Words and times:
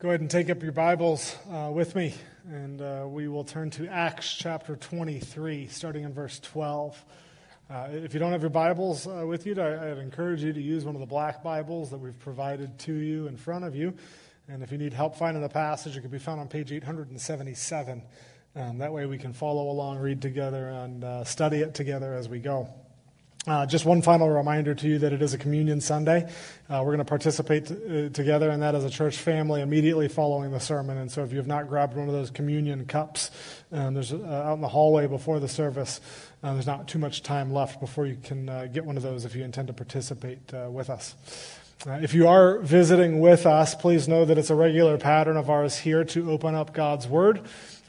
Go 0.00 0.08
ahead 0.08 0.22
and 0.22 0.30
take 0.30 0.48
up 0.48 0.62
your 0.62 0.72
Bibles 0.72 1.36
uh, 1.52 1.68
with 1.70 1.94
me, 1.94 2.14
and 2.48 2.80
uh, 2.80 3.04
we 3.06 3.28
will 3.28 3.44
turn 3.44 3.68
to 3.72 3.86
Acts 3.86 4.34
chapter 4.34 4.74
23, 4.74 5.66
starting 5.66 6.04
in 6.04 6.14
verse 6.14 6.40
12. 6.40 7.04
Uh, 7.68 7.88
if 7.90 8.14
you 8.14 8.18
don't 8.18 8.32
have 8.32 8.40
your 8.40 8.48
Bibles 8.48 9.06
uh, 9.06 9.26
with 9.26 9.44
you, 9.44 9.60
I, 9.60 9.90
I'd 9.90 9.98
encourage 9.98 10.42
you 10.42 10.54
to 10.54 10.62
use 10.62 10.86
one 10.86 10.94
of 10.94 11.02
the 11.02 11.06
black 11.06 11.42
Bibles 11.42 11.90
that 11.90 11.98
we've 11.98 12.18
provided 12.18 12.78
to 12.78 12.94
you 12.94 13.26
in 13.26 13.36
front 13.36 13.66
of 13.66 13.76
you. 13.76 13.92
And 14.48 14.62
if 14.62 14.72
you 14.72 14.78
need 14.78 14.94
help 14.94 15.16
finding 15.16 15.42
the 15.42 15.50
passage, 15.50 15.98
it 15.98 16.00
can 16.00 16.08
be 16.08 16.18
found 16.18 16.40
on 16.40 16.48
page 16.48 16.72
877. 16.72 18.02
Um, 18.56 18.78
that 18.78 18.94
way 18.94 19.04
we 19.04 19.18
can 19.18 19.34
follow 19.34 19.68
along, 19.68 19.98
read 19.98 20.22
together, 20.22 20.70
and 20.70 21.04
uh, 21.04 21.24
study 21.24 21.58
it 21.58 21.74
together 21.74 22.14
as 22.14 22.26
we 22.26 22.38
go. 22.38 22.70
Uh, 23.46 23.64
just 23.64 23.86
one 23.86 24.02
final 24.02 24.28
reminder 24.28 24.74
to 24.74 24.86
you 24.86 24.98
that 24.98 25.14
it 25.14 25.22
is 25.22 25.32
a 25.32 25.38
communion 25.38 25.80
Sunday. 25.80 26.30
Uh, 26.68 26.82
we're 26.84 26.94
going 26.94 26.98
to 26.98 27.06
participate 27.06 27.66
t- 27.66 27.74
uh, 27.74 28.08
together 28.10 28.50
in 28.50 28.60
that 28.60 28.74
as 28.74 28.84
a 28.84 28.90
church 28.90 29.16
family 29.16 29.62
immediately 29.62 30.08
following 30.08 30.50
the 30.50 30.60
sermon. 30.60 30.98
And 30.98 31.10
so, 31.10 31.24
if 31.24 31.30
you 31.30 31.38
have 31.38 31.46
not 31.46 31.66
grabbed 31.66 31.96
one 31.96 32.06
of 32.06 32.12
those 32.12 32.28
communion 32.28 32.84
cups, 32.84 33.30
um, 33.72 33.94
there's 33.94 34.12
uh, 34.12 34.44
out 34.44 34.54
in 34.54 34.60
the 34.60 34.68
hallway 34.68 35.06
before 35.06 35.40
the 35.40 35.48
service. 35.48 36.02
Uh, 36.42 36.52
there's 36.52 36.66
not 36.66 36.86
too 36.86 36.98
much 36.98 37.22
time 37.22 37.50
left 37.50 37.80
before 37.80 38.04
you 38.04 38.18
can 38.22 38.46
uh, 38.46 38.66
get 38.66 38.84
one 38.84 38.98
of 38.98 39.02
those 39.02 39.24
if 39.24 39.34
you 39.34 39.42
intend 39.42 39.68
to 39.68 39.74
participate 39.74 40.52
with 40.68 40.90
us. 40.90 41.14
if 41.86 42.12
you 42.12 42.28
are 42.28 42.58
visiting 42.58 43.20
with 43.20 43.46
us, 43.46 43.74
please 43.74 44.06
know 44.06 44.26
that 44.26 44.36
it's 44.36 44.50
a 44.50 44.54
regular 44.54 44.98
pattern 44.98 45.38
of 45.38 45.48
ours 45.48 45.78
here 45.78 46.04
to 46.04 46.30
open 46.30 46.54
up 46.54 46.74
God's 46.74 47.08
Word. 47.08 47.40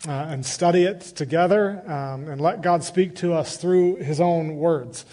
and 0.07 0.45
study 0.45 0.85
it 0.85 1.01
together 1.01 1.83
um, 1.85 2.27
and 2.27 2.39
let 2.41 2.61
God 2.61 2.83
speak 2.83 3.15
to 3.17 3.33
us 3.33 3.57
through 3.57 3.97
His 3.97 4.21
own 4.21 4.55
words. 4.55 5.05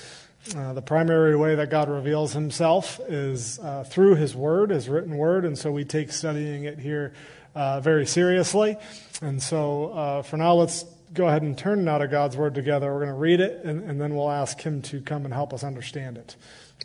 Uh, 0.56 0.72
the 0.72 0.82
primary 0.82 1.36
way 1.36 1.56
that 1.56 1.68
God 1.68 1.90
reveals 1.90 2.32
himself 2.32 3.00
is 3.06 3.58
uh, 3.58 3.84
through 3.84 4.14
his 4.14 4.34
word, 4.34 4.70
his 4.70 4.88
written 4.88 5.16
word, 5.16 5.44
and 5.44 5.58
so 5.58 5.70
we 5.70 5.84
take 5.84 6.10
studying 6.10 6.64
it 6.64 6.78
here 6.78 7.12
uh, 7.54 7.80
very 7.80 8.06
seriously. 8.06 8.76
And 9.20 9.42
so 9.42 9.92
uh, 9.92 10.22
for 10.22 10.38
now, 10.38 10.54
let's 10.54 10.84
go 11.12 11.26
ahead 11.26 11.42
and 11.42 11.56
turn 11.56 11.84
now 11.84 11.98
to 11.98 12.08
God's 12.08 12.34
word 12.36 12.54
together. 12.54 12.90
We're 12.92 13.00
going 13.00 13.08
to 13.08 13.18
read 13.18 13.40
it, 13.40 13.62
and, 13.64 13.82
and, 13.90 14.00
then 14.00 14.14
we'll 14.14 14.30
ask 14.30 14.60
him 14.60 14.80
to 14.82 15.02
come 15.02 15.26
and 15.26 15.34
help 15.34 15.52
us 15.52 15.64
understand 15.64 16.16
it. 16.16 16.36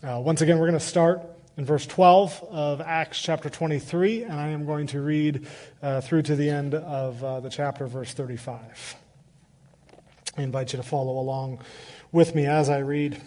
Uh, 0.04 0.20
once 0.20 0.42
again, 0.42 0.60
we're 0.60 0.68
going 0.68 0.80
to 0.80 0.86
start 0.86 1.22
in 1.56 1.64
verse 1.64 1.86
12 1.86 2.44
of 2.50 2.82
Acts 2.82 3.22
chapter 3.22 3.50
23, 3.50 4.24
and 4.24 4.34
I 4.34 4.50
am 4.50 4.66
going 4.66 4.88
to 4.88 5.00
read 5.00 5.48
through 6.02 6.24
to 6.24 6.36
the 6.36 6.50
end 6.50 6.74
of 6.74 7.44
the 7.44 7.50
chapter, 7.50 7.88
verse 7.88 8.14
35. 8.14 8.96
I 10.36 10.42
invite 10.42 10.74
you 10.74 10.78
to 10.78 10.84
follow 10.84 11.18
along 11.20 11.60
with 12.12 12.36
me 12.36 12.46
as 12.46 12.70
I 12.70 12.80
read. 12.80 13.22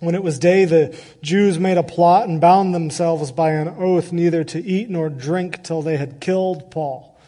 When 0.00 0.14
it 0.14 0.22
was 0.22 0.38
day, 0.38 0.64
the 0.64 0.98
Jews 1.22 1.58
made 1.58 1.76
a 1.76 1.82
plot 1.82 2.26
and 2.26 2.40
bound 2.40 2.74
themselves 2.74 3.32
by 3.32 3.52
an 3.52 3.68
oath 3.68 4.12
neither 4.12 4.42
to 4.44 4.64
eat 4.64 4.88
nor 4.88 5.10
drink 5.10 5.62
till 5.62 5.82
they 5.82 5.98
had 5.98 6.20
killed 6.20 6.70
Paul. 6.70 7.18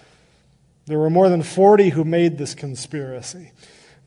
There 0.87 0.98
were 0.98 1.11
more 1.11 1.29
than 1.29 1.42
forty 1.42 1.91
who 1.91 2.03
made 2.03 2.39
this 2.39 2.55
conspiracy. 2.55 3.53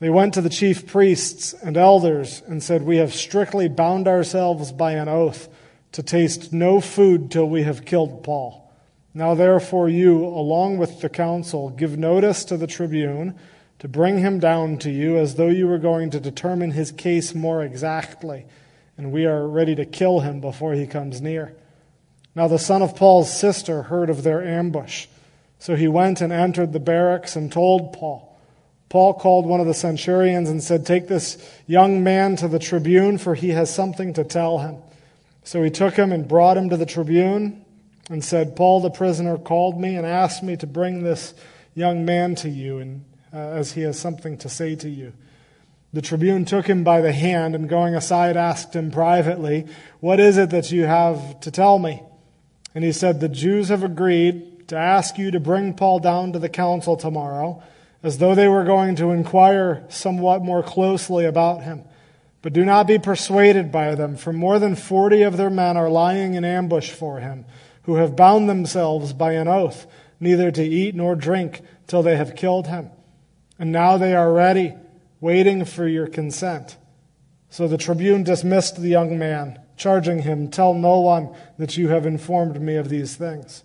They 0.00 0.10
went 0.10 0.34
to 0.34 0.42
the 0.42 0.50
chief 0.50 0.86
priests 0.86 1.54
and 1.54 1.76
elders 1.76 2.42
and 2.46 2.62
said, 2.62 2.82
We 2.82 2.98
have 2.98 3.14
strictly 3.14 3.68
bound 3.68 4.06
ourselves 4.08 4.72
by 4.72 4.92
an 4.92 5.08
oath 5.08 5.48
to 5.92 6.02
taste 6.02 6.52
no 6.52 6.80
food 6.80 7.30
till 7.30 7.48
we 7.48 7.62
have 7.62 7.86
killed 7.86 8.22
Paul. 8.22 8.70
Now, 9.14 9.34
therefore, 9.34 9.88
you, 9.88 10.26
along 10.26 10.76
with 10.76 11.00
the 11.00 11.08
council, 11.08 11.70
give 11.70 11.96
notice 11.96 12.44
to 12.46 12.58
the 12.58 12.66
tribune 12.66 13.38
to 13.78 13.88
bring 13.88 14.18
him 14.18 14.38
down 14.38 14.78
to 14.78 14.90
you 14.90 15.18
as 15.18 15.34
though 15.34 15.48
you 15.48 15.66
were 15.66 15.78
going 15.78 16.10
to 16.10 16.20
determine 16.20 16.70
his 16.70 16.92
case 16.92 17.34
more 17.34 17.62
exactly, 17.62 18.46
and 18.96 19.12
we 19.12 19.26
are 19.26 19.46
ready 19.46 19.74
to 19.74 19.84
kill 19.84 20.20
him 20.20 20.40
before 20.40 20.72
he 20.72 20.86
comes 20.86 21.20
near. 21.20 21.54
Now 22.34 22.48
the 22.48 22.58
son 22.58 22.82
of 22.82 22.96
Paul's 22.96 23.34
sister 23.34 23.84
heard 23.84 24.10
of 24.10 24.22
their 24.22 24.42
ambush, 24.42 25.06
so 25.58 25.74
he 25.76 25.88
went 25.88 26.20
and 26.20 26.32
entered 26.32 26.72
the 26.72 26.80
barracks 26.80 27.36
and 27.36 27.50
told 27.52 27.92
Paul. 27.92 28.38
Paul 28.88 29.14
called 29.14 29.46
one 29.46 29.60
of 29.60 29.66
the 29.66 29.74
centurions 29.74 30.48
and 30.48 30.62
said, 30.62 30.86
Take 30.86 31.08
this 31.08 31.38
young 31.66 32.04
man 32.04 32.36
to 32.36 32.48
the 32.48 32.58
tribune, 32.58 33.18
for 33.18 33.34
he 33.34 33.50
has 33.50 33.74
something 33.74 34.12
to 34.14 34.24
tell 34.24 34.58
him. 34.58 34.76
So 35.42 35.62
he 35.62 35.70
took 35.70 35.94
him 35.94 36.12
and 36.12 36.28
brought 36.28 36.56
him 36.56 36.70
to 36.70 36.76
the 36.76 36.86
tribune 36.86 37.64
and 38.08 38.24
said, 38.24 38.56
Paul 38.56 38.80
the 38.80 38.90
prisoner 38.90 39.38
called 39.38 39.80
me 39.80 39.96
and 39.96 40.06
asked 40.06 40.42
me 40.42 40.56
to 40.56 40.66
bring 40.66 41.02
this 41.02 41.34
young 41.74 42.04
man 42.04 42.36
to 42.36 42.48
you. 42.48 42.78
And 42.78 43.04
uh, 43.36 43.50
as 43.50 43.72
he 43.72 43.82
has 43.82 43.98
something 43.98 44.38
to 44.38 44.48
say 44.48 44.74
to 44.74 44.88
you. 44.88 45.12
The 45.92 46.00
tribune 46.00 46.46
took 46.46 46.66
him 46.66 46.84
by 46.84 47.02
the 47.02 47.12
hand 47.12 47.54
and 47.54 47.68
going 47.68 47.94
aside 47.94 48.34
asked 48.34 48.74
him 48.74 48.90
privately, 48.90 49.66
What 50.00 50.20
is 50.20 50.38
it 50.38 50.48
that 50.50 50.72
you 50.72 50.84
have 50.84 51.40
to 51.40 51.50
tell 51.50 51.78
me? 51.78 52.02
And 52.74 52.82
he 52.82 52.92
said, 52.92 53.20
The 53.20 53.28
Jews 53.28 53.68
have 53.68 53.82
agreed 53.82 54.68
to 54.68 54.76
ask 54.76 55.18
you 55.18 55.30
to 55.32 55.38
bring 55.38 55.74
Paul 55.74 55.98
down 55.98 56.32
to 56.32 56.38
the 56.38 56.48
council 56.48 56.96
tomorrow, 56.96 57.62
as 58.02 58.16
though 58.16 58.34
they 58.34 58.48
were 58.48 58.64
going 58.64 58.96
to 58.96 59.10
inquire 59.10 59.84
somewhat 59.90 60.42
more 60.42 60.62
closely 60.62 61.26
about 61.26 61.62
him. 61.62 61.84
But 62.40 62.54
do 62.54 62.64
not 62.64 62.86
be 62.86 62.98
persuaded 62.98 63.70
by 63.70 63.94
them, 63.96 64.16
for 64.16 64.32
more 64.32 64.58
than 64.58 64.76
forty 64.76 65.20
of 65.22 65.36
their 65.36 65.50
men 65.50 65.76
are 65.76 65.90
lying 65.90 66.32
in 66.32 66.44
ambush 66.44 66.90
for 66.90 67.20
him, 67.20 67.44
who 67.82 67.96
have 67.96 68.16
bound 68.16 68.48
themselves 68.48 69.12
by 69.12 69.32
an 69.32 69.46
oath, 69.46 69.86
neither 70.20 70.50
to 70.50 70.64
eat 70.64 70.94
nor 70.94 71.14
drink 71.14 71.60
till 71.86 72.02
they 72.02 72.16
have 72.16 72.34
killed 72.34 72.68
him. 72.68 72.90
And 73.58 73.72
now 73.72 73.96
they 73.96 74.14
are 74.14 74.32
ready, 74.32 74.74
waiting 75.20 75.64
for 75.64 75.86
your 75.86 76.06
consent. 76.06 76.76
So 77.48 77.66
the 77.66 77.78
tribune 77.78 78.22
dismissed 78.22 78.80
the 78.80 78.88
young 78.88 79.18
man, 79.18 79.58
charging 79.76 80.20
him, 80.20 80.48
Tell 80.48 80.74
no 80.74 81.00
one 81.00 81.34
that 81.58 81.76
you 81.76 81.88
have 81.88 82.06
informed 82.06 82.60
me 82.60 82.76
of 82.76 82.88
these 82.88 83.16
things. 83.16 83.62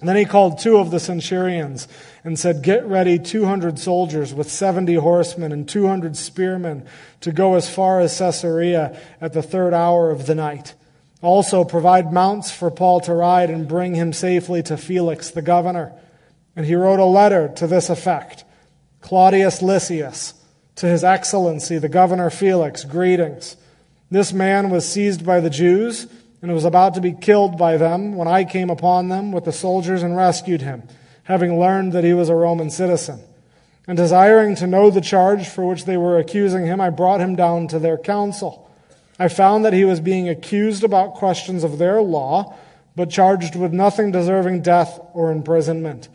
And 0.00 0.08
then 0.08 0.16
he 0.16 0.24
called 0.24 0.58
two 0.58 0.78
of 0.78 0.90
the 0.90 0.98
centurions 0.98 1.86
and 2.24 2.38
said, 2.38 2.62
Get 2.62 2.84
ready 2.84 3.18
200 3.18 3.78
soldiers 3.78 4.34
with 4.34 4.50
70 4.50 4.96
horsemen 4.96 5.52
and 5.52 5.68
200 5.68 6.16
spearmen 6.16 6.86
to 7.20 7.32
go 7.32 7.54
as 7.54 7.72
far 7.72 8.00
as 8.00 8.18
Caesarea 8.18 9.00
at 9.20 9.32
the 9.32 9.42
third 9.42 9.72
hour 9.72 10.10
of 10.10 10.26
the 10.26 10.34
night. 10.34 10.74
Also, 11.22 11.64
provide 11.64 12.12
mounts 12.12 12.50
for 12.50 12.70
Paul 12.70 13.00
to 13.00 13.14
ride 13.14 13.48
and 13.48 13.66
bring 13.66 13.94
him 13.94 14.12
safely 14.12 14.62
to 14.64 14.76
Felix 14.76 15.30
the 15.30 15.40
governor. 15.40 15.92
And 16.54 16.66
he 16.66 16.74
wrote 16.74 17.00
a 17.00 17.04
letter 17.04 17.48
to 17.56 17.66
this 17.66 17.88
effect. 17.88 18.44
Claudius 19.04 19.60
Lysias, 19.60 20.32
to 20.76 20.86
his 20.86 21.04
excellency, 21.04 21.76
the 21.76 21.90
governor 21.90 22.30
Felix, 22.30 22.84
greetings. 22.84 23.54
This 24.10 24.32
man 24.32 24.70
was 24.70 24.90
seized 24.90 25.26
by 25.26 25.40
the 25.40 25.50
Jews 25.50 26.06
and 26.40 26.50
was 26.54 26.64
about 26.64 26.94
to 26.94 27.02
be 27.02 27.12
killed 27.12 27.58
by 27.58 27.76
them 27.76 28.16
when 28.16 28.28
I 28.28 28.44
came 28.44 28.70
upon 28.70 29.10
them 29.10 29.30
with 29.30 29.44
the 29.44 29.52
soldiers 29.52 30.02
and 30.02 30.16
rescued 30.16 30.62
him, 30.62 30.84
having 31.24 31.60
learned 31.60 31.92
that 31.92 32.02
he 32.02 32.14
was 32.14 32.30
a 32.30 32.34
Roman 32.34 32.70
citizen. 32.70 33.20
And 33.86 33.98
desiring 33.98 34.54
to 34.56 34.66
know 34.66 34.88
the 34.88 35.02
charge 35.02 35.48
for 35.48 35.66
which 35.66 35.84
they 35.84 35.98
were 35.98 36.18
accusing 36.18 36.64
him, 36.64 36.80
I 36.80 36.88
brought 36.88 37.20
him 37.20 37.36
down 37.36 37.68
to 37.68 37.78
their 37.78 37.98
council. 37.98 38.70
I 39.18 39.28
found 39.28 39.66
that 39.66 39.74
he 39.74 39.84
was 39.84 40.00
being 40.00 40.30
accused 40.30 40.82
about 40.82 41.12
questions 41.12 41.62
of 41.62 41.76
their 41.76 42.00
law, 42.00 42.56
but 42.96 43.10
charged 43.10 43.54
with 43.54 43.74
nothing 43.74 44.12
deserving 44.12 44.62
death 44.62 44.98
or 45.12 45.30
imprisonment. 45.30 46.08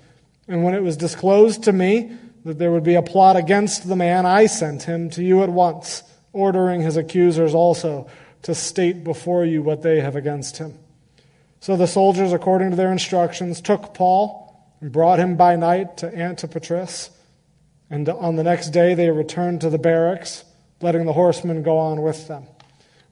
And 0.48 0.64
when 0.64 0.74
it 0.74 0.82
was 0.82 0.98
disclosed 0.98 1.62
to 1.66 1.72
me, 1.72 2.18
that 2.50 2.58
there 2.58 2.72
would 2.72 2.84
be 2.84 2.96
a 2.96 3.04
plot 3.04 3.36
against 3.36 3.88
the 3.88 3.96
man, 3.96 4.26
I 4.26 4.48
sent 4.48 4.82
him 4.82 5.12
to 5.12 5.24
you 5.24 5.44
at 5.44 5.50
once, 5.50 6.02
ordering 6.34 6.82
his 6.82 6.98
accusers 6.98 7.54
also 7.54 8.10
to 8.42 8.56
state 8.56 9.04
before 9.04 9.46
you 9.46 9.62
what 9.62 9.84
they 9.84 10.00
have 10.00 10.16
against 10.16 10.58
him. 10.58 10.74
So 11.60 11.78
the 11.78 11.86
soldiers, 11.86 12.34
according 12.34 12.72
to 12.72 12.76
their 12.76 12.92
instructions, 12.92 13.62
took 13.62 13.94
Paul 13.94 14.68
and 14.82 14.92
brought 14.92 15.20
him 15.20 15.36
by 15.38 15.58
night 15.58 15.98
to 15.98 16.10
Antipatris. 16.10 17.12
And 17.88 18.10
on 18.10 18.36
the 18.36 18.44
next 18.44 18.70
day 18.70 18.96
they 18.96 19.12
returned 19.12 19.62
to 19.62 19.70
the 19.70 19.78
barracks, 19.78 20.44
letting 20.82 21.06
the 21.06 21.14
horsemen 21.14 21.62
go 21.62 21.78
on 21.78 22.02
with 22.02 22.28
them. 22.28 22.46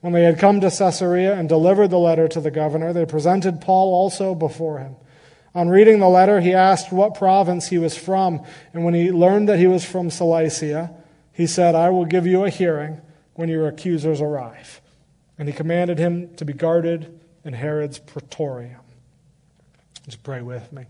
When 0.00 0.12
they 0.12 0.24
had 0.24 0.40
come 0.40 0.60
to 0.62 0.70
Caesarea 0.70 1.34
and 1.34 1.48
delivered 1.48 1.90
the 1.90 1.98
letter 1.98 2.26
to 2.26 2.40
the 2.40 2.50
governor, 2.50 2.92
they 2.92 3.06
presented 3.06 3.60
Paul 3.60 3.94
also 3.94 4.34
before 4.34 4.80
him. 4.80 4.96
On 5.58 5.68
reading 5.68 5.98
the 5.98 6.08
letter, 6.08 6.38
he 6.38 6.54
asked 6.54 6.92
what 6.92 7.16
province 7.16 7.66
he 7.66 7.78
was 7.78 7.98
from, 7.98 8.44
and 8.72 8.84
when 8.84 8.94
he 8.94 9.10
learned 9.10 9.48
that 9.48 9.58
he 9.58 9.66
was 9.66 9.84
from 9.84 10.08
Cilicia, 10.08 10.94
he 11.32 11.48
said, 11.48 11.74
I 11.74 11.90
will 11.90 12.04
give 12.04 12.28
you 12.28 12.44
a 12.44 12.48
hearing 12.48 13.00
when 13.34 13.48
your 13.48 13.66
accusers 13.66 14.20
arrive. 14.20 14.80
And 15.36 15.48
he 15.48 15.52
commanded 15.52 15.98
him 15.98 16.32
to 16.36 16.44
be 16.44 16.52
guarded 16.52 17.20
in 17.44 17.54
Herod's 17.54 17.98
praetorium. 17.98 18.82
Just 20.04 20.22
pray 20.22 20.42
with 20.42 20.72
me. 20.72 20.84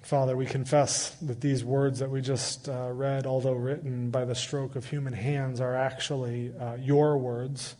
Father, 0.00 0.34
we 0.34 0.46
confess 0.46 1.10
that 1.16 1.42
these 1.42 1.62
words 1.62 1.98
that 1.98 2.08
we 2.08 2.22
just 2.22 2.70
uh, 2.70 2.88
read, 2.90 3.26
although 3.26 3.52
written 3.52 4.08
by 4.08 4.24
the 4.24 4.34
stroke 4.34 4.76
of 4.76 4.86
human 4.86 5.12
hands, 5.12 5.60
are 5.60 5.76
actually 5.76 6.54
uh, 6.58 6.76
your 6.76 7.18
words 7.18 7.74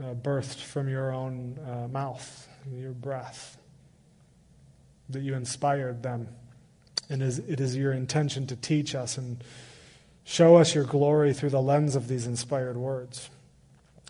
uh, 0.00 0.14
birthed 0.14 0.60
from 0.60 0.88
your 0.88 1.12
own 1.12 1.58
uh, 1.66 1.88
mouth, 1.88 2.48
your 2.72 2.92
breath, 2.92 3.58
that 5.08 5.22
you 5.22 5.34
inspired 5.34 6.02
them. 6.02 6.28
And 7.08 7.22
it 7.22 7.60
is 7.60 7.76
your 7.76 7.92
intention 7.92 8.46
to 8.48 8.56
teach 8.56 8.94
us 8.94 9.16
and 9.16 9.42
show 10.24 10.56
us 10.56 10.74
your 10.74 10.84
glory 10.84 11.32
through 11.32 11.50
the 11.50 11.62
lens 11.62 11.94
of 11.94 12.08
these 12.08 12.26
inspired 12.26 12.76
words. 12.76 13.30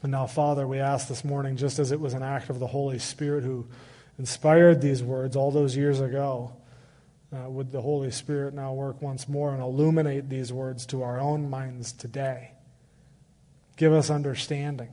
And 0.03 0.12
now, 0.12 0.27
Father, 0.27 0.67
we 0.67 0.79
ask 0.79 1.09
this 1.09 1.25
morning, 1.25 1.56
just 1.56 1.79
as 1.79 1.93
it 1.93 2.00
was 2.00 2.15
an 2.15 2.23
act 2.23 2.49
of 2.49 2.59
the 2.59 2.67
Holy 2.67 2.99
Spirit 2.99 3.44
who 3.44 3.67
inspired 4.19 4.81
these 4.81 5.03
words 5.03 5.37
all 5.37 5.50
those 5.50 5.77
years 5.77 6.00
ago, 6.00 6.56
uh, 7.35 7.50
would 7.50 7.71
the 7.71 7.81
Holy 7.81 8.11
Spirit 8.11 8.55
now 8.55 8.73
work 8.73 9.03
once 9.03 9.29
more 9.29 9.53
and 9.53 9.62
illuminate 9.62 10.29
these 10.29 10.53
words 10.53 10.87
to 10.87 11.03
our 11.03 11.21
own 11.21 11.50
minds 11.50 11.93
today? 11.93 12.53
Give 13.77 13.93
us 13.93 14.09
understanding. 14.09 14.89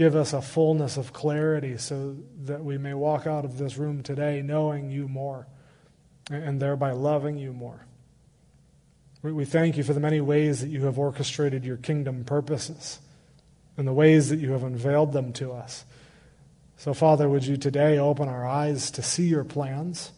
Give 0.00 0.16
us 0.16 0.32
a 0.32 0.40
fullness 0.40 0.96
of 0.96 1.12
clarity 1.12 1.76
so 1.76 2.16
that 2.44 2.64
we 2.64 2.78
may 2.78 2.94
walk 2.94 3.26
out 3.26 3.44
of 3.44 3.58
this 3.58 3.76
room 3.76 4.02
today 4.02 4.40
knowing 4.40 4.90
you 4.90 5.06
more 5.08 5.46
and 6.30 6.58
thereby 6.58 6.92
loving 6.92 7.36
you 7.36 7.52
more. 7.52 7.84
We 9.20 9.44
thank 9.44 9.76
you 9.76 9.82
for 9.82 9.92
the 9.92 10.00
many 10.00 10.22
ways 10.22 10.62
that 10.62 10.68
you 10.68 10.86
have 10.86 10.98
orchestrated 10.98 11.66
your 11.66 11.76
kingdom 11.76 12.24
purposes 12.24 12.98
and 13.76 13.86
the 13.86 13.92
ways 13.92 14.30
that 14.30 14.38
you 14.38 14.52
have 14.52 14.62
unveiled 14.62 15.12
them 15.12 15.34
to 15.34 15.52
us. 15.52 15.84
So, 16.78 16.94
Father, 16.94 17.28
would 17.28 17.44
you 17.44 17.58
today 17.58 17.98
open 17.98 18.26
our 18.26 18.46
eyes 18.46 18.90
to 18.92 19.02
see 19.02 19.26
your 19.26 19.44
plans? 19.44 20.12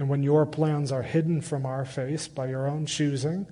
And 0.00 0.08
when 0.08 0.24
your 0.24 0.46
plans 0.46 0.90
are 0.90 1.02
hidden 1.02 1.42
from 1.42 1.64
our 1.64 1.84
face 1.84 2.26
by 2.26 2.48
your 2.48 2.66
own 2.66 2.86
choosing, 2.86 3.46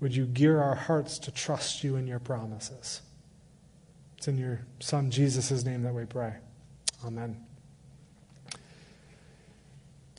would 0.00 0.16
you 0.16 0.24
gear 0.24 0.62
our 0.62 0.74
hearts 0.74 1.18
to 1.18 1.30
trust 1.30 1.84
you 1.84 1.96
in 1.96 2.06
your 2.06 2.18
promises? 2.18 3.02
It's 4.18 4.26
in 4.26 4.36
your 4.36 4.58
Son 4.80 5.12
Jesus' 5.12 5.64
name 5.64 5.84
that 5.84 5.94
we 5.94 6.04
pray. 6.04 6.34
Amen. 7.06 7.36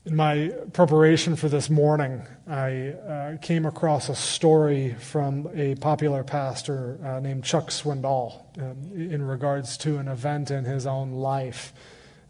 In 0.06 0.16
my 0.16 0.54
preparation 0.72 1.36
for 1.36 1.50
this 1.50 1.70
morning, 1.70 2.26
I 2.48 2.92
uh, 2.92 3.38
came 3.42 3.66
across 3.66 4.08
a 4.08 4.16
story 4.16 4.94
from 4.94 5.50
a 5.54 5.76
popular 5.76 6.24
pastor 6.24 6.98
uh, 7.04 7.20
named 7.20 7.44
Chuck 7.44 7.72
Swindoll 7.72 8.42
um, 8.58 8.90
in 8.94 9.22
regards 9.22 9.76
to 9.80 9.98
an 9.98 10.08
event 10.08 10.50
in 10.50 10.64
his 10.64 10.88
own 10.88 11.12
life 11.12 11.74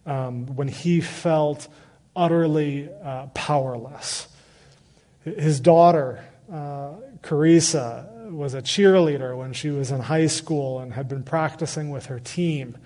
um, 0.07 0.47
when 0.47 0.69
he 0.69 1.01
felt 1.01 1.67
utterly 2.15 2.89
uh, 3.03 3.27
powerless. 3.35 4.27
His 5.23 5.59
daughter, 5.59 6.25
uh, 6.51 6.93
Charissa, 7.21 8.08
was 8.39 8.53
a 8.53 8.61
cheerleader 8.61 9.37
when 9.37 9.51
she 9.51 9.69
was 9.69 9.91
in 9.91 9.99
high 9.99 10.27
school 10.27 10.79
and 10.79 10.93
had 10.93 11.09
been 11.09 11.23
practicing 11.23 11.89
with 11.89 12.05
her 12.05 12.19
team. 12.19 12.77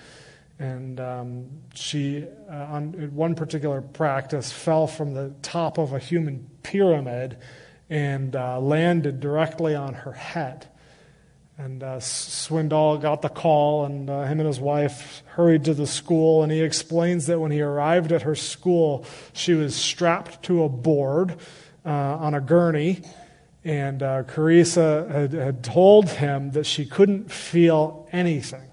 And 0.58 1.00
um, 1.00 1.50
she, 1.76 2.26
uh, 2.50 2.54
on 2.54 2.94
one 3.14 3.36
particular 3.36 3.82
practice, 3.82 4.52
fell 4.52 4.88
from 4.88 5.14
the 5.14 5.34
top 5.44 5.78
of 5.78 5.94
a 5.94 6.00
human 6.00 6.50
pyramid 6.64 7.38
and 7.90 8.36
uh, 8.36 8.60
landed 8.60 9.20
directly 9.20 9.76
on 9.76 9.94
her 9.94 10.14
head. 10.14 10.68
And 11.58 11.84
uh, 11.84 11.98
Swindoll 11.98 13.00
got 13.00 13.22
the 13.22 13.30
call, 13.30 13.86
and 13.86 14.10
uh, 14.10 14.24
him 14.24 14.40
and 14.40 14.48
his 14.48 14.60
wife 14.60 15.22
hurried 15.28 15.66
to 15.66 15.76
the 15.76 15.86
school. 15.86 16.42
And 16.42 16.52
he 16.52 16.62
explains 16.62 17.28
that 17.28 17.40
when 17.40 17.52
he 17.52 17.62
arrived 17.62 18.12
at 18.12 18.24
her 18.24 18.36
school, 18.36 19.06
she 19.34 19.54
was 19.54 19.76
strapped 19.76 20.42
to 20.44 20.64
a 20.64 20.70
board 20.70 21.38
uh, 21.86 21.90
on 21.90 22.34
a 22.34 22.42
gurney. 22.42 23.04
And 23.66 24.04
uh, 24.04 24.24
Charissa 24.24 25.10
had, 25.10 25.34
had 25.34 25.64
told 25.64 26.10
him 26.10 26.52
that 26.52 26.66
she 26.66 26.86
couldn't 26.86 27.32
feel 27.32 28.08
anything 28.12 28.70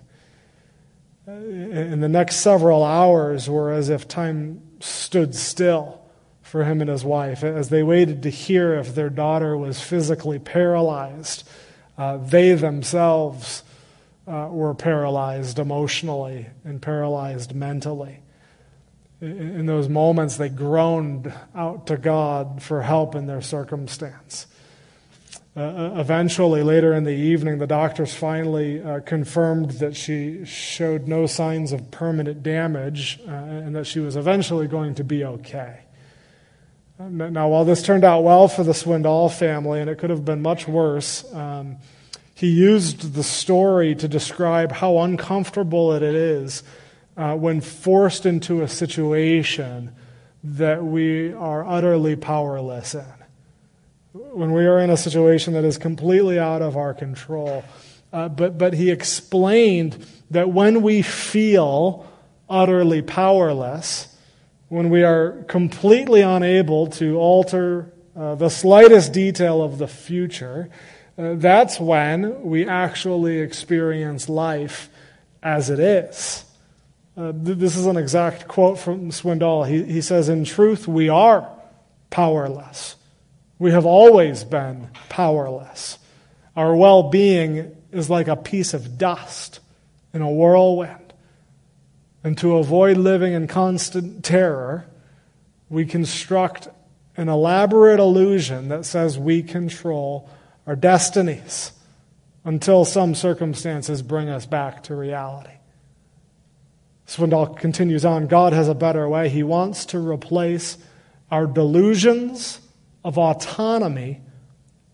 in 1.30 2.00
the 2.00 2.08
next 2.08 2.36
several 2.36 2.84
hours 2.84 3.48
were 3.48 3.72
as 3.72 3.88
if 3.88 4.08
time 4.08 4.62
stood 4.80 5.34
still 5.34 6.00
for 6.42 6.64
him 6.64 6.80
and 6.80 6.90
his 6.90 7.04
wife 7.04 7.44
as 7.44 7.68
they 7.68 7.82
waited 7.82 8.22
to 8.24 8.30
hear 8.30 8.74
if 8.74 8.94
their 8.94 9.10
daughter 9.10 9.56
was 9.56 9.80
physically 9.80 10.38
paralyzed. 10.38 11.48
Uh, 11.96 12.16
they 12.16 12.54
themselves 12.54 13.62
uh, 14.26 14.48
were 14.50 14.74
paralyzed 14.74 15.58
emotionally 15.58 16.46
and 16.64 16.82
paralyzed 16.82 17.54
mentally. 17.54 18.20
In, 19.20 19.60
in 19.60 19.66
those 19.66 19.88
moments, 19.88 20.36
they 20.36 20.48
groaned 20.48 21.32
out 21.54 21.86
to 21.88 21.96
God 21.96 22.62
for 22.62 22.82
help 22.82 23.14
in 23.14 23.26
their 23.26 23.42
circumstance. 23.42 24.46
Uh, 25.60 25.62
uh, 25.62 26.00
eventually, 26.00 26.62
later 26.62 26.94
in 26.94 27.04
the 27.04 27.10
evening, 27.10 27.58
the 27.58 27.66
doctors 27.66 28.14
finally 28.14 28.82
uh, 28.82 29.00
confirmed 29.00 29.72
that 29.72 29.94
she 29.94 30.42
showed 30.46 31.06
no 31.06 31.26
signs 31.26 31.70
of 31.70 31.90
permanent 31.90 32.42
damage 32.42 33.20
uh, 33.28 33.30
and 33.30 33.76
that 33.76 33.86
she 33.86 34.00
was 34.00 34.16
eventually 34.16 34.66
going 34.66 34.94
to 34.94 35.04
be 35.04 35.22
okay. 35.22 35.80
Now, 36.98 37.50
while 37.50 37.66
this 37.66 37.82
turned 37.82 38.04
out 38.04 38.22
well 38.24 38.48
for 38.48 38.64
the 38.64 38.72
Swindoll 38.72 39.30
family, 39.30 39.82
and 39.82 39.90
it 39.90 39.98
could 39.98 40.08
have 40.08 40.24
been 40.24 40.40
much 40.40 40.66
worse, 40.66 41.30
um, 41.34 41.76
he 42.34 42.46
used 42.46 43.12
the 43.12 43.22
story 43.22 43.94
to 43.96 44.08
describe 44.08 44.72
how 44.72 44.96
uncomfortable 45.00 45.92
it 45.92 46.02
is 46.02 46.62
uh, 47.18 47.36
when 47.36 47.60
forced 47.60 48.24
into 48.24 48.62
a 48.62 48.68
situation 48.68 49.94
that 50.42 50.82
we 50.82 51.34
are 51.34 51.66
utterly 51.66 52.16
powerless 52.16 52.94
in 52.94 53.19
when 54.12 54.52
we 54.52 54.66
are 54.66 54.80
in 54.80 54.90
a 54.90 54.96
situation 54.96 55.54
that 55.54 55.64
is 55.64 55.78
completely 55.78 56.38
out 56.38 56.62
of 56.62 56.76
our 56.76 56.94
control. 56.94 57.64
Uh, 58.12 58.28
but, 58.28 58.58
but 58.58 58.74
he 58.74 58.90
explained 58.90 60.04
that 60.30 60.50
when 60.50 60.82
we 60.82 61.02
feel 61.02 62.10
utterly 62.48 63.02
powerless, 63.02 64.16
when 64.68 64.90
we 64.90 65.04
are 65.04 65.44
completely 65.44 66.20
unable 66.20 66.88
to 66.88 67.18
alter 67.18 67.92
uh, 68.16 68.34
the 68.34 68.48
slightest 68.48 69.12
detail 69.12 69.62
of 69.62 69.78
the 69.78 69.86
future, 69.86 70.68
uh, 71.16 71.34
that's 71.34 71.78
when 71.78 72.42
we 72.42 72.66
actually 72.66 73.38
experience 73.38 74.28
life 74.28 74.88
as 75.42 75.70
it 75.70 75.78
is. 75.78 76.44
Uh, 77.16 77.32
th- 77.32 77.58
this 77.58 77.76
is 77.76 77.86
an 77.86 77.96
exact 77.96 78.48
quote 78.48 78.78
from 78.78 79.10
Swindoll. 79.10 79.68
He, 79.68 79.84
he 79.84 80.00
says, 80.00 80.28
In 80.28 80.44
truth, 80.44 80.88
we 80.88 81.08
are 81.08 81.48
powerless. 82.10 82.96
We 83.60 83.72
have 83.72 83.84
always 83.84 84.42
been 84.42 84.88
powerless. 85.10 85.98
Our 86.56 86.74
well 86.74 87.10
being 87.10 87.76
is 87.92 88.08
like 88.08 88.26
a 88.26 88.34
piece 88.34 88.72
of 88.72 88.96
dust 88.96 89.60
in 90.14 90.22
a 90.22 90.30
whirlwind. 90.30 91.12
And 92.24 92.38
to 92.38 92.56
avoid 92.56 92.96
living 92.96 93.34
in 93.34 93.46
constant 93.46 94.24
terror, 94.24 94.86
we 95.68 95.84
construct 95.84 96.68
an 97.18 97.28
elaborate 97.28 98.00
illusion 98.00 98.70
that 98.70 98.86
says 98.86 99.18
we 99.18 99.42
control 99.42 100.30
our 100.66 100.74
destinies 100.74 101.72
until 102.46 102.86
some 102.86 103.14
circumstances 103.14 104.00
bring 104.00 104.30
us 104.30 104.46
back 104.46 104.84
to 104.84 104.94
reality. 104.94 105.52
Swindoll 107.06 107.58
continues 107.58 108.06
on 108.06 108.26
God 108.26 108.54
has 108.54 108.68
a 108.68 108.74
better 108.74 109.06
way. 109.06 109.28
He 109.28 109.42
wants 109.42 109.84
to 109.86 109.98
replace 109.98 110.78
our 111.30 111.46
delusions 111.46 112.59
of 113.04 113.18
autonomy 113.18 114.20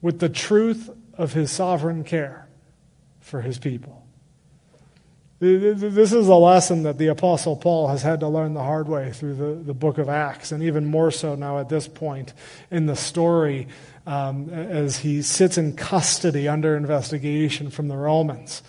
with 0.03 0.21
the 0.21 0.29
truth 0.29 0.91
of 1.15 1.33
his 1.33 1.51
sovereign 1.51 2.05
care 2.05 2.49
for 3.21 3.41
his 3.41 3.59
people. 3.59 4.07
This 5.39 6.15
is 6.15 6.29
a 6.29 6.35
lesson 6.35 6.85
that 6.85 6.97
the 6.97 7.09
Apostle 7.09 7.57
Paul 7.57 7.89
has 7.89 8.01
had 8.01 8.21
to 8.21 8.29
learn 8.29 8.55
the 8.55 8.63
hard 8.63 8.89
way 8.89 9.13
through 9.13 9.35
the, 9.35 9.63
the 9.63 9.75
book 9.75 9.99
of 9.99 10.09
Acts, 10.09 10.51
and 10.51 10.63
even 10.63 10.87
more 10.87 11.11
so 11.11 11.35
now 11.35 11.59
at 11.59 11.69
this 11.69 11.87
point 11.87 12.33
in 12.71 12.87
the 12.87 12.97
story 12.97 13.69
um, 14.07 14.49
as 14.49 14.99
he 14.99 15.21
sits 15.21 15.59
in 15.59 15.77
custody 15.77 16.49
under 16.49 16.75
investigation 16.75 17.69
from 17.69 17.89
the 17.89 17.97
Romans. 17.99 18.63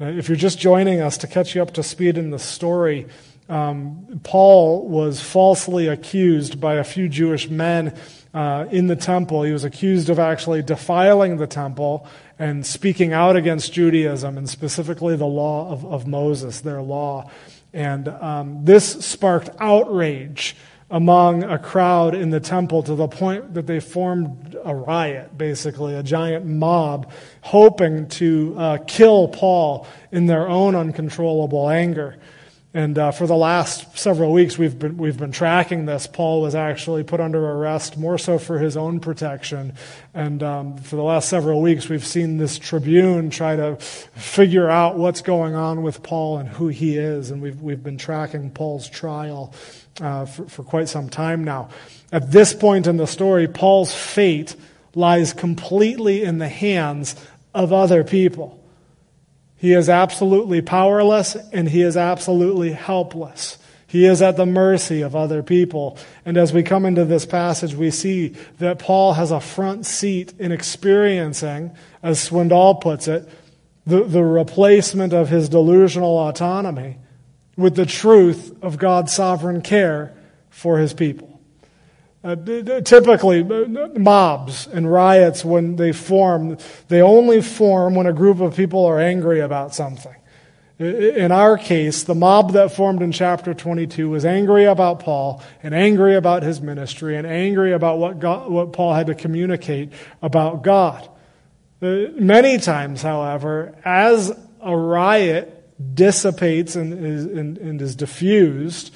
Uh, 0.00 0.06
if 0.06 0.28
you're 0.28 0.34
just 0.34 0.58
joining 0.58 1.00
us 1.00 1.18
to 1.18 1.28
catch 1.28 1.54
you 1.54 1.62
up 1.62 1.74
to 1.74 1.84
speed 1.84 2.18
in 2.18 2.30
the 2.30 2.38
story, 2.38 3.06
um, 3.48 4.20
Paul 4.24 4.88
was 4.88 5.20
falsely 5.20 5.86
accused 5.86 6.60
by 6.60 6.74
a 6.74 6.84
few 6.84 7.08
Jewish 7.08 7.48
men 7.48 7.96
uh, 8.34 8.66
in 8.70 8.86
the 8.86 8.96
temple. 8.96 9.42
He 9.42 9.52
was 9.52 9.64
accused 9.64 10.10
of 10.10 10.18
actually 10.18 10.62
defiling 10.62 11.36
the 11.36 11.46
temple 11.46 12.06
and 12.38 12.64
speaking 12.66 13.12
out 13.12 13.36
against 13.36 13.72
Judaism 13.72 14.38
and 14.38 14.48
specifically 14.48 15.16
the 15.16 15.26
law 15.26 15.70
of, 15.70 15.84
of 15.84 16.06
Moses, 16.06 16.60
their 16.60 16.82
law. 16.82 17.30
And 17.72 18.08
um, 18.08 18.64
this 18.64 19.04
sparked 19.04 19.50
outrage 19.58 20.56
among 20.90 21.42
a 21.42 21.58
crowd 21.58 22.14
in 22.14 22.28
the 22.28 22.40
temple 22.40 22.82
to 22.82 22.94
the 22.94 23.08
point 23.08 23.54
that 23.54 23.66
they 23.66 23.80
formed 23.80 24.54
a 24.62 24.74
riot, 24.74 25.36
basically, 25.38 25.94
a 25.94 26.02
giant 26.02 26.44
mob, 26.44 27.10
hoping 27.40 28.06
to 28.08 28.54
uh, 28.58 28.78
kill 28.86 29.28
Paul 29.28 29.86
in 30.10 30.26
their 30.26 30.46
own 30.46 30.74
uncontrollable 30.74 31.70
anger. 31.70 32.16
And 32.74 32.96
uh, 32.96 33.10
for 33.10 33.26
the 33.26 33.36
last 33.36 33.98
several 33.98 34.32
weeks, 34.32 34.56
we've 34.56 34.78
been, 34.78 34.96
we've 34.96 35.18
been 35.18 35.32
tracking 35.32 35.84
this. 35.84 36.06
Paul 36.06 36.40
was 36.40 36.54
actually 36.54 37.04
put 37.04 37.20
under 37.20 37.50
arrest, 37.50 37.98
more 37.98 38.16
so 38.16 38.38
for 38.38 38.58
his 38.58 38.78
own 38.78 38.98
protection. 38.98 39.74
And 40.14 40.42
um, 40.42 40.78
for 40.78 40.96
the 40.96 41.02
last 41.02 41.28
several 41.28 41.60
weeks, 41.60 41.90
we've 41.90 42.06
seen 42.06 42.38
this 42.38 42.58
tribune 42.58 43.28
try 43.28 43.56
to 43.56 43.76
figure 43.76 44.70
out 44.70 44.96
what's 44.96 45.20
going 45.20 45.54
on 45.54 45.82
with 45.82 46.02
Paul 46.02 46.38
and 46.38 46.48
who 46.48 46.68
he 46.68 46.96
is. 46.96 47.30
And 47.30 47.42
we've, 47.42 47.60
we've 47.60 47.82
been 47.82 47.98
tracking 47.98 48.50
Paul's 48.50 48.88
trial 48.88 49.52
uh, 50.00 50.24
for, 50.24 50.46
for 50.46 50.62
quite 50.62 50.88
some 50.88 51.10
time 51.10 51.44
now. 51.44 51.68
At 52.10 52.32
this 52.32 52.54
point 52.54 52.86
in 52.86 52.96
the 52.96 53.06
story, 53.06 53.48
Paul's 53.48 53.94
fate 53.94 54.56
lies 54.94 55.34
completely 55.34 56.22
in 56.22 56.38
the 56.38 56.48
hands 56.48 57.16
of 57.54 57.70
other 57.70 58.02
people. 58.02 58.61
He 59.62 59.74
is 59.74 59.88
absolutely 59.88 60.60
powerless 60.60 61.36
and 61.36 61.68
he 61.68 61.82
is 61.82 61.96
absolutely 61.96 62.72
helpless. 62.72 63.58
He 63.86 64.06
is 64.06 64.20
at 64.20 64.36
the 64.36 64.44
mercy 64.44 65.02
of 65.02 65.14
other 65.14 65.40
people. 65.44 65.98
And 66.24 66.36
as 66.36 66.52
we 66.52 66.64
come 66.64 66.84
into 66.84 67.04
this 67.04 67.24
passage, 67.24 67.72
we 67.72 67.92
see 67.92 68.34
that 68.58 68.80
Paul 68.80 69.12
has 69.12 69.30
a 69.30 69.38
front 69.38 69.86
seat 69.86 70.34
in 70.40 70.50
experiencing, 70.50 71.70
as 72.02 72.28
Swindoll 72.28 72.80
puts 72.80 73.06
it, 73.06 73.28
the, 73.86 74.02
the 74.02 74.24
replacement 74.24 75.12
of 75.12 75.28
his 75.28 75.48
delusional 75.48 76.18
autonomy 76.18 76.98
with 77.56 77.76
the 77.76 77.86
truth 77.86 78.60
of 78.64 78.78
God's 78.78 79.12
sovereign 79.12 79.62
care 79.62 80.12
for 80.50 80.78
his 80.78 80.92
people. 80.92 81.31
Uh, 82.24 82.36
typically, 82.82 83.42
mobs 83.42 84.68
and 84.68 84.90
riots, 84.90 85.44
when 85.44 85.74
they 85.74 85.90
form, 85.90 86.56
they 86.86 87.02
only 87.02 87.42
form 87.42 87.96
when 87.96 88.06
a 88.06 88.12
group 88.12 88.40
of 88.40 88.54
people 88.54 88.84
are 88.84 89.00
angry 89.00 89.40
about 89.40 89.74
something. 89.74 90.14
In 90.78 91.32
our 91.32 91.58
case, 91.58 92.04
the 92.04 92.14
mob 92.14 92.52
that 92.52 92.72
formed 92.72 93.02
in 93.02 93.12
chapter 93.12 93.54
22 93.54 94.08
was 94.08 94.24
angry 94.24 94.64
about 94.64 95.00
Paul 95.00 95.42
and 95.62 95.74
angry 95.74 96.16
about 96.16 96.42
his 96.42 96.60
ministry 96.60 97.16
and 97.16 97.26
angry 97.26 97.72
about 97.72 97.98
what, 97.98 98.18
God, 98.18 98.50
what 98.50 98.72
Paul 98.72 98.94
had 98.94 99.08
to 99.08 99.14
communicate 99.14 99.92
about 100.22 100.62
God. 100.62 101.08
Uh, 101.80 102.06
many 102.14 102.58
times, 102.58 103.02
however, 103.02 103.76
as 103.84 104.32
a 104.60 104.76
riot 104.76 105.58
dissipates 105.94 106.76
and 106.76 107.04
is, 107.04 107.24
and, 107.26 107.58
and 107.58 107.82
is 107.82 107.96
diffused, 107.96 108.94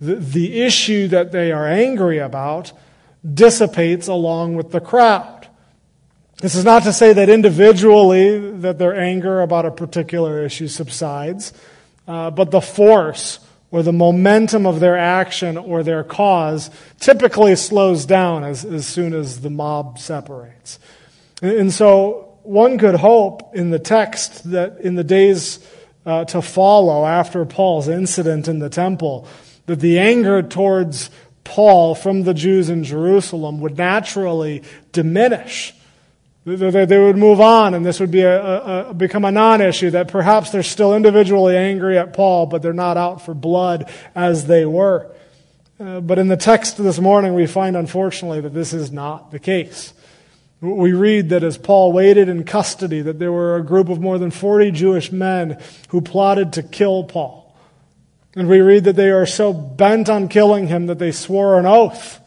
the, 0.00 0.16
the 0.16 0.62
issue 0.62 1.08
that 1.08 1.32
they 1.32 1.52
are 1.52 1.66
angry 1.66 2.18
about 2.18 2.72
dissipates 3.34 4.08
along 4.08 4.54
with 4.54 4.70
the 4.70 4.80
crowd. 4.80 5.48
This 6.40 6.54
is 6.54 6.64
not 6.64 6.84
to 6.84 6.92
say 6.92 7.12
that 7.12 7.28
individually 7.28 8.38
that 8.60 8.78
their 8.78 8.94
anger 8.94 9.40
about 9.40 9.66
a 9.66 9.72
particular 9.72 10.44
issue 10.44 10.68
subsides, 10.68 11.52
uh, 12.06 12.30
but 12.30 12.52
the 12.52 12.60
force 12.60 13.40
or 13.70 13.82
the 13.82 13.92
momentum 13.92 14.64
of 14.64 14.80
their 14.80 14.96
action 14.96 15.56
or 15.56 15.82
their 15.82 16.04
cause 16.04 16.70
typically 17.00 17.56
slows 17.56 18.06
down 18.06 18.44
as, 18.44 18.64
as 18.64 18.86
soon 18.86 19.12
as 19.14 19.40
the 19.40 19.50
mob 19.50 19.98
separates. 19.98 20.78
And, 21.42 21.52
and 21.52 21.72
so 21.72 22.38
one 22.44 22.78
could 22.78 22.94
hope 22.94 23.54
in 23.54 23.70
the 23.70 23.78
text 23.78 24.50
that 24.50 24.80
in 24.80 24.94
the 24.94 25.04
days 25.04 25.58
uh, 26.06 26.24
to 26.26 26.40
follow 26.40 27.04
after 27.04 27.44
Paul's 27.44 27.88
incident 27.88 28.48
in 28.48 28.60
the 28.60 28.70
temple, 28.70 29.26
that 29.68 29.80
the 29.80 29.98
anger 29.98 30.42
towards 30.42 31.10
Paul 31.44 31.94
from 31.94 32.24
the 32.24 32.34
Jews 32.34 32.68
in 32.68 32.84
Jerusalem 32.84 33.60
would 33.60 33.78
naturally 33.78 34.62
diminish. 34.92 35.74
They 36.44 36.98
would 36.98 37.16
move 37.16 37.40
on, 37.42 37.74
and 37.74 37.84
this 37.84 38.00
would 38.00 38.10
be 38.10 38.22
a, 38.22 38.88
a, 38.88 38.94
become 38.94 39.26
a 39.26 39.30
non 39.30 39.60
issue. 39.60 39.90
That 39.90 40.08
perhaps 40.08 40.50
they're 40.50 40.62
still 40.62 40.96
individually 40.96 41.56
angry 41.56 41.98
at 41.98 42.14
Paul, 42.14 42.46
but 42.46 42.62
they're 42.62 42.72
not 42.72 42.96
out 42.96 43.20
for 43.22 43.34
blood 43.34 43.92
as 44.14 44.46
they 44.46 44.64
were. 44.64 45.10
Uh, 45.78 46.00
but 46.00 46.18
in 46.18 46.28
the 46.28 46.36
text 46.38 46.78
this 46.78 46.98
morning, 46.98 47.34
we 47.34 47.46
find, 47.46 47.76
unfortunately, 47.76 48.40
that 48.40 48.54
this 48.54 48.72
is 48.72 48.90
not 48.90 49.30
the 49.30 49.38
case. 49.38 49.92
We 50.60 50.92
read 50.92 51.28
that 51.28 51.44
as 51.44 51.58
Paul 51.58 51.92
waited 51.92 52.28
in 52.28 52.44
custody, 52.44 53.02
that 53.02 53.18
there 53.18 53.30
were 53.30 53.56
a 53.56 53.62
group 53.62 53.90
of 53.90 54.00
more 54.00 54.18
than 54.18 54.30
40 54.30 54.70
Jewish 54.70 55.12
men 55.12 55.62
who 55.90 56.00
plotted 56.00 56.54
to 56.54 56.62
kill 56.62 57.04
Paul. 57.04 57.47
And 58.38 58.48
we 58.48 58.60
read 58.60 58.84
that 58.84 58.94
they 58.94 59.10
are 59.10 59.26
so 59.26 59.52
bent 59.52 60.08
on 60.08 60.28
killing 60.28 60.68
him 60.68 60.86
that 60.86 61.00
they 61.00 61.10
swore 61.10 61.58
an 61.58 61.66
oath 61.66 62.20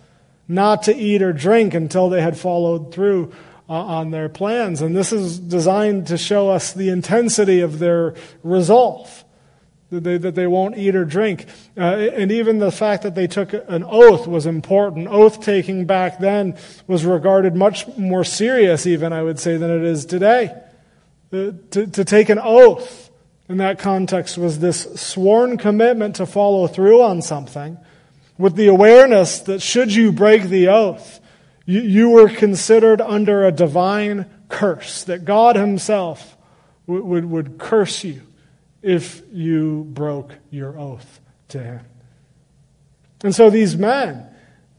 not 0.46 0.84
to 0.84 0.94
eat 0.94 1.22
or 1.22 1.32
drink 1.32 1.74
until 1.74 2.10
they 2.10 2.22
had 2.22 2.38
followed 2.38 2.94
through 2.94 3.32
uh, 3.70 3.74
on 3.76 4.12
their 4.12 4.28
plans. 4.28 4.82
And 4.82 4.94
this 4.94 5.14
is 5.14 5.40
designed 5.40 6.08
to 6.08 6.18
show 6.18 6.50
us 6.50 6.74
the 6.74 6.90
intensity 6.90 7.62
of 7.62 7.80
their 7.80 8.16
resolve. 8.44 9.24
That 9.90 10.04
they, 10.04 10.18
that 10.18 10.36
they 10.36 10.48
won't 10.48 10.78
eat 10.78 10.98
or 10.98 11.06
drink. 11.06 11.46
Uh, 11.78 11.84
and 11.84 12.30
even 12.30 12.60
the 12.60 12.74
fact 12.74 13.04
that 13.04 13.16
they 13.16 13.28
took 13.28 13.54
an 13.54 13.86
oath 13.88 14.28
was 14.28 14.46
important. 14.46 15.08
Oath 15.08 15.40
taking 15.40 15.86
back 15.86 16.20
then 16.20 16.58
was 16.88 17.06
regarded 17.06 17.56
much 17.56 17.88
more 17.98 18.26
serious, 18.26 18.86
even, 18.86 19.14
I 19.14 19.24
would 19.24 19.40
say, 19.40 19.56
than 19.56 19.72
it 19.72 19.84
is 19.84 20.06
today. 20.06 20.54
Uh, 21.32 21.52
to, 21.70 21.88
to 21.88 22.04
take 22.04 22.28
an 22.28 22.40
oath 22.44 23.11
in 23.50 23.58
that 23.58 23.80
context 23.80 24.38
was 24.38 24.60
this 24.60 25.02
sworn 25.02 25.58
commitment 25.58 26.16
to 26.18 26.26
follow 26.26 26.68
through 26.68 27.02
on 27.02 27.22
something 27.22 27.78
with 28.38 28.56
the 28.56 28.68
awareness 28.68 29.40
that 29.42 29.62
should 29.62 29.94
you 29.94 30.12
break 30.12 30.44
the 30.44 30.68
oath, 30.68 31.20
you, 31.66 31.82
you 31.82 32.10
were 32.10 32.28
considered 32.28 33.00
under 33.00 33.46
a 33.46 33.52
divine 33.52 34.26
curse, 34.50 35.04
that 35.04 35.26
God 35.26 35.56
Himself 35.56 36.36
would, 36.88 37.04
would, 37.04 37.26
would 37.26 37.58
curse 37.60 38.04
you 38.04 38.22
if 38.82 39.22
you 39.32 39.86
broke 39.92 40.34
your 40.50 40.78
oath 40.78 41.20
to 41.50 41.60
Him. 41.60 41.82
And 43.24 43.36
so 43.36 43.52
these 43.52 43.78
men, 43.78 44.26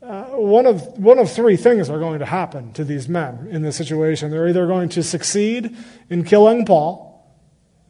uh, 0.03 0.25
one, 0.25 0.67
of, 0.67 0.83
one 0.99 1.21
of 1.21 1.31
three 1.31 1.57
things 1.57 1.89
are 1.89 2.01
going 2.01 2.19
to 2.19 2.27
happen 2.27 2.73
to 2.73 2.85
these 2.85 3.09
men 3.09 3.47
in 3.53 3.63
this 3.63 3.77
situation. 3.77 4.33
They're 4.33 4.49
either 4.49 4.67
going 4.67 4.89
to 4.91 5.03
succeed 5.05 5.77
in 6.11 6.25
killing 6.25 6.67
Paul, 6.67 7.12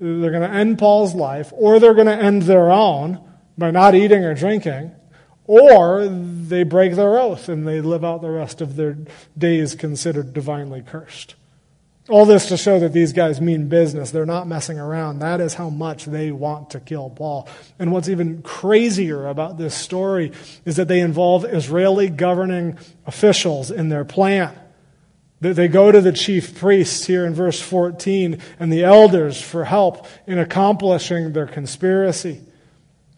they're 0.03 0.33
going 0.33 0.49
to 0.49 0.51
end 0.51 0.79
Paul's 0.79 1.15
life, 1.15 1.53
or 1.55 1.79
they're 1.79 1.95
going 1.95 2.07
to 2.07 2.13
end 2.13 2.43
their 2.43 2.73
own 2.73 3.21
by 3.57 3.71
not 3.71 3.95
eating 3.95 4.25
or 4.25 4.35
drinking, 4.35 4.91
or 5.45 6.09
they 6.09 6.65
break 6.65 6.97
their 6.97 7.19
oath 7.19 7.49
and 7.49 7.67
they 7.67 7.81
live 7.81 8.05
out 8.05 8.21
the 8.21 8.31
rest 8.31 8.61
of 8.61 8.75
their 8.75 8.97
days 9.39 9.77
considered 9.77 10.33
divinely 10.33 10.83
cursed. 10.83 11.37
All 12.09 12.27
this 12.27 12.47
to 12.49 12.57
show 12.57 12.81
that 12.81 12.93
these 12.93 13.13
guys 13.13 13.41
mean 13.41 13.69
business. 13.69 14.11
They're 14.11 14.27
not 14.27 14.49
messing 14.49 14.77
around. 14.77 15.21
That 15.21 15.41
is 15.41 15.55
how 15.55 15.71
much 15.71 16.07
they 16.07 16.33
want 16.33 16.71
to 16.71 16.81
kill 16.81 17.11
Paul. 17.11 17.49
And 17.79 17.93
what's 17.93 18.09
even 18.09 18.43
crazier 18.43 19.29
about 19.29 19.57
this 19.57 19.73
story 19.73 20.33
is 20.65 20.77
that 20.77 20.89
they 20.89 20.99
involve 20.99 21.45
Israeli 21.45 22.09
governing 22.09 22.77
officials 23.07 23.71
in 23.71 23.89
their 23.89 24.05
plan. 24.05 24.59
They 25.43 25.67
go 25.67 25.91
to 25.91 26.01
the 26.01 26.13
chief 26.13 26.57
priests 26.57 27.05
here 27.05 27.27
in 27.27 27.35
verse 27.35 27.61
14 27.61 28.41
and 28.61 28.73
the 28.73 28.85
elders 28.85 29.43
for 29.43 29.65
help 29.65 30.07
in 30.25 30.39
accomplishing 30.39 31.33
their 31.33 31.49
conspiracy. 31.49 32.41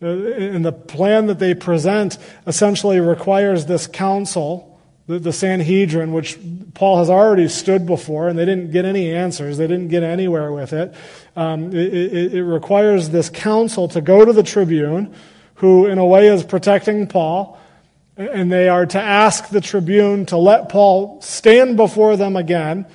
Uh, 0.00 0.06
and 0.06 0.64
the 0.64 0.72
plan 0.72 1.26
that 1.26 1.38
they 1.38 1.54
present 1.54 2.16
essentially 2.46 2.98
requires 2.98 3.66
this 3.66 3.86
council, 3.86 4.80
the 5.06 5.34
Sanhedrin, 5.34 6.14
which 6.14 6.38
Paul 6.72 6.96
has 6.96 7.10
already 7.10 7.46
stood 7.46 7.84
before, 7.84 8.28
and 8.28 8.38
they 8.38 8.46
didn't 8.46 8.70
get 8.70 8.86
any 8.86 9.12
answers. 9.12 9.58
They 9.58 9.66
didn't 9.66 9.88
get 9.88 10.02
anywhere 10.02 10.50
with 10.50 10.72
it. 10.72 10.94
Um, 11.36 11.74
it, 11.74 11.92
it, 11.92 12.34
it 12.36 12.44
requires 12.44 13.10
this 13.10 13.28
council 13.28 13.86
to 13.88 14.00
go 14.00 14.24
to 14.24 14.32
the 14.32 14.42
tribune, 14.42 15.14
who 15.56 15.84
in 15.84 15.98
a 15.98 16.06
way 16.06 16.28
is 16.28 16.42
protecting 16.42 17.06
Paul 17.06 17.60
and 18.16 18.50
they 18.52 18.68
are 18.68 18.86
to 18.86 19.00
ask 19.00 19.48
the 19.48 19.60
tribune 19.60 20.26
to 20.26 20.36
let 20.36 20.68
Paul 20.68 21.20
stand 21.20 21.76
before 21.76 22.16
them 22.16 22.36
again 22.36 22.86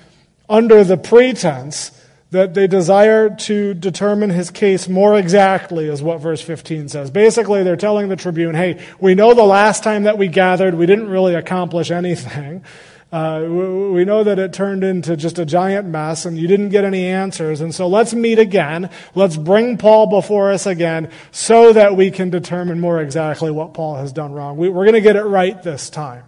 under 0.47 0.83
the 0.83 0.97
pretense 0.97 1.91
that 2.31 2.53
they 2.53 2.67
desire 2.67 3.29
to 3.29 3.73
determine 3.73 4.29
his 4.29 4.51
case 4.51 4.87
more 4.87 5.17
exactly, 5.17 5.87
is 5.87 6.01
what 6.01 6.21
verse 6.21 6.41
15 6.41 6.87
says. 6.89 7.09
Basically, 7.09 7.63
they're 7.63 7.75
telling 7.75 8.07
the 8.07 8.15
tribune, 8.15 8.53
hey, 8.53 8.79
we 8.99 9.15
know 9.15 9.33
the 9.33 9.43
last 9.43 9.83
time 9.83 10.03
that 10.03 10.17
we 10.17 10.27
gathered, 10.27 10.75
we 10.75 10.85
didn't 10.85 11.09
really 11.09 11.33
accomplish 11.33 11.89
anything. 11.89 12.63
Uh, 13.11 13.43
we 13.47 14.05
know 14.05 14.23
that 14.23 14.37
it 14.37 14.53
turned 14.53 14.83
into 14.83 15.17
just 15.17 15.39
a 15.39 15.45
giant 15.45 15.87
mess 15.87 16.25
and 16.25 16.37
you 16.37 16.47
didn't 16.47 16.69
get 16.69 16.83
any 16.83 17.05
answers. 17.05 17.59
And 17.59 17.73
so 17.73 17.87
let's 17.87 18.13
meet 18.13 18.37
again. 18.37 18.91
Let's 19.15 19.35
bring 19.35 19.77
Paul 19.77 20.07
before 20.07 20.51
us 20.51 20.67
again 20.67 21.09
so 21.31 21.73
that 21.73 21.95
we 21.95 22.11
can 22.11 22.29
determine 22.29 22.79
more 22.79 23.01
exactly 23.01 23.49
what 23.49 23.73
Paul 23.73 23.95
has 23.95 24.13
done 24.13 24.31
wrong. 24.33 24.57
We, 24.57 24.67
are 24.67 24.73
going 24.73 24.93
to 24.93 25.01
get 25.01 25.15
it 25.15 25.23
right 25.23 25.61
this 25.63 25.89
time. 25.89 26.23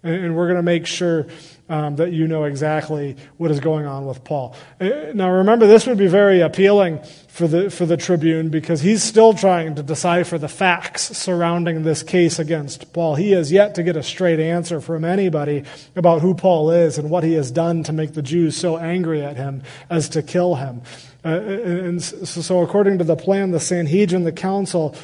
And, 0.00 0.36
we're 0.36 0.46
going 0.46 0.56
to 0.58 0.62
make 0.62 0.86
sure 0.86 1.26
um, 1.68 1.96
that 1.96 2.12
you 2.12 2.28
know 2.28 2.44
exactly 2.44 3.16
what 3.36 3.50
is 3.50 3.58
going 3.58 3.84
on 3.84 4.06
with 4.06 4.22
Paul. 4.22 4.54
Uh, 4.80 4.90
now, 5.12 5.28
remember, 5.30 5.66
this 5.66 5.88
would 5.88 5.98
be 5.98 6.06
very 6.06 6.40
appealing 6.40 7.00
for 7.26 7.48
the, 7.48 7.68
for 7.68 7.84
the 7.84 7.96
tribune 7.96 8.48
because 8.48 8.80
he's 8.80 9.02
still 9.02 9.34
trying 9.34 9.74
to 9.74 9.82
decipher 9.82 10.38
the 10.38 10.48
facts 10.48 11.16
surrounding 11.16 11.82
this 11.82 12.04
case 12.04 12.38
against 12.38 12.92
Paul. 12.92 13.16
He 13.16 13.32
has 13.32 13.50
yet 13.50 13.74
to 13.74 13.82
get 13.82 13.96
a 13.96 14.02
straight 14.04 14.38
answer 14.38 14.80
from 14.80 15.04
anybody 15.04 15.64
about 15.96 16.22
who 16.22 16.32
Paul 16.32 16.70
is 16.70 16.96
and 16.96 17.10
what 17.10 17.24
he 17.24 17.32
has 17.32 17.50
done 17.50 17.82
to 17.82 17.92
make 17.92 18.14
the 18.14 18.22
Jews 18.22 18.56
so 18.56 18.78
angry 18.78 19.24
at 19.24 19.36
him 19.36 19.64
as 19.90 20.08
to 20.10 20.22
kill 20.22 20.54
him. 20.54 20.82
Uh, 21.24 21.28
and 21.28 22.02
so, 22.02 22.24
so, 22.24 22.62
according 22.62 22.98
to 22.98 23.04
the 23.04 23.16
plan, 23.16 23.50
the 23.50 23.58
Sanhedrin, 23.58 24.22
the 24.22 24.30
council, 24.30 24.94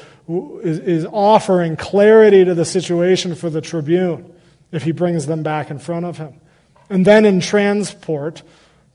is, 0.63 0.79
is 0.79 1.07
offering 1.07 1.77
clarity 1.77 2.45
to 2.45 2.55
the 2.55 2.65
situation 2.65 3.35
for 3.35 3.51
the 3.51 3.61
tribune 3.61 4.34
if 4.75 4.83
he 4.83 4.93
brings 4.93 5.27
them 5.27 5.43
back 5.43 5.71
in 5.71 5.79
front 5.79 6.05
of 6.05 6.19
him. 6.19 6.35
And 6.91 7.07
then 7.07 7.25
in 7.25 7.41
transport, 7.41 8.43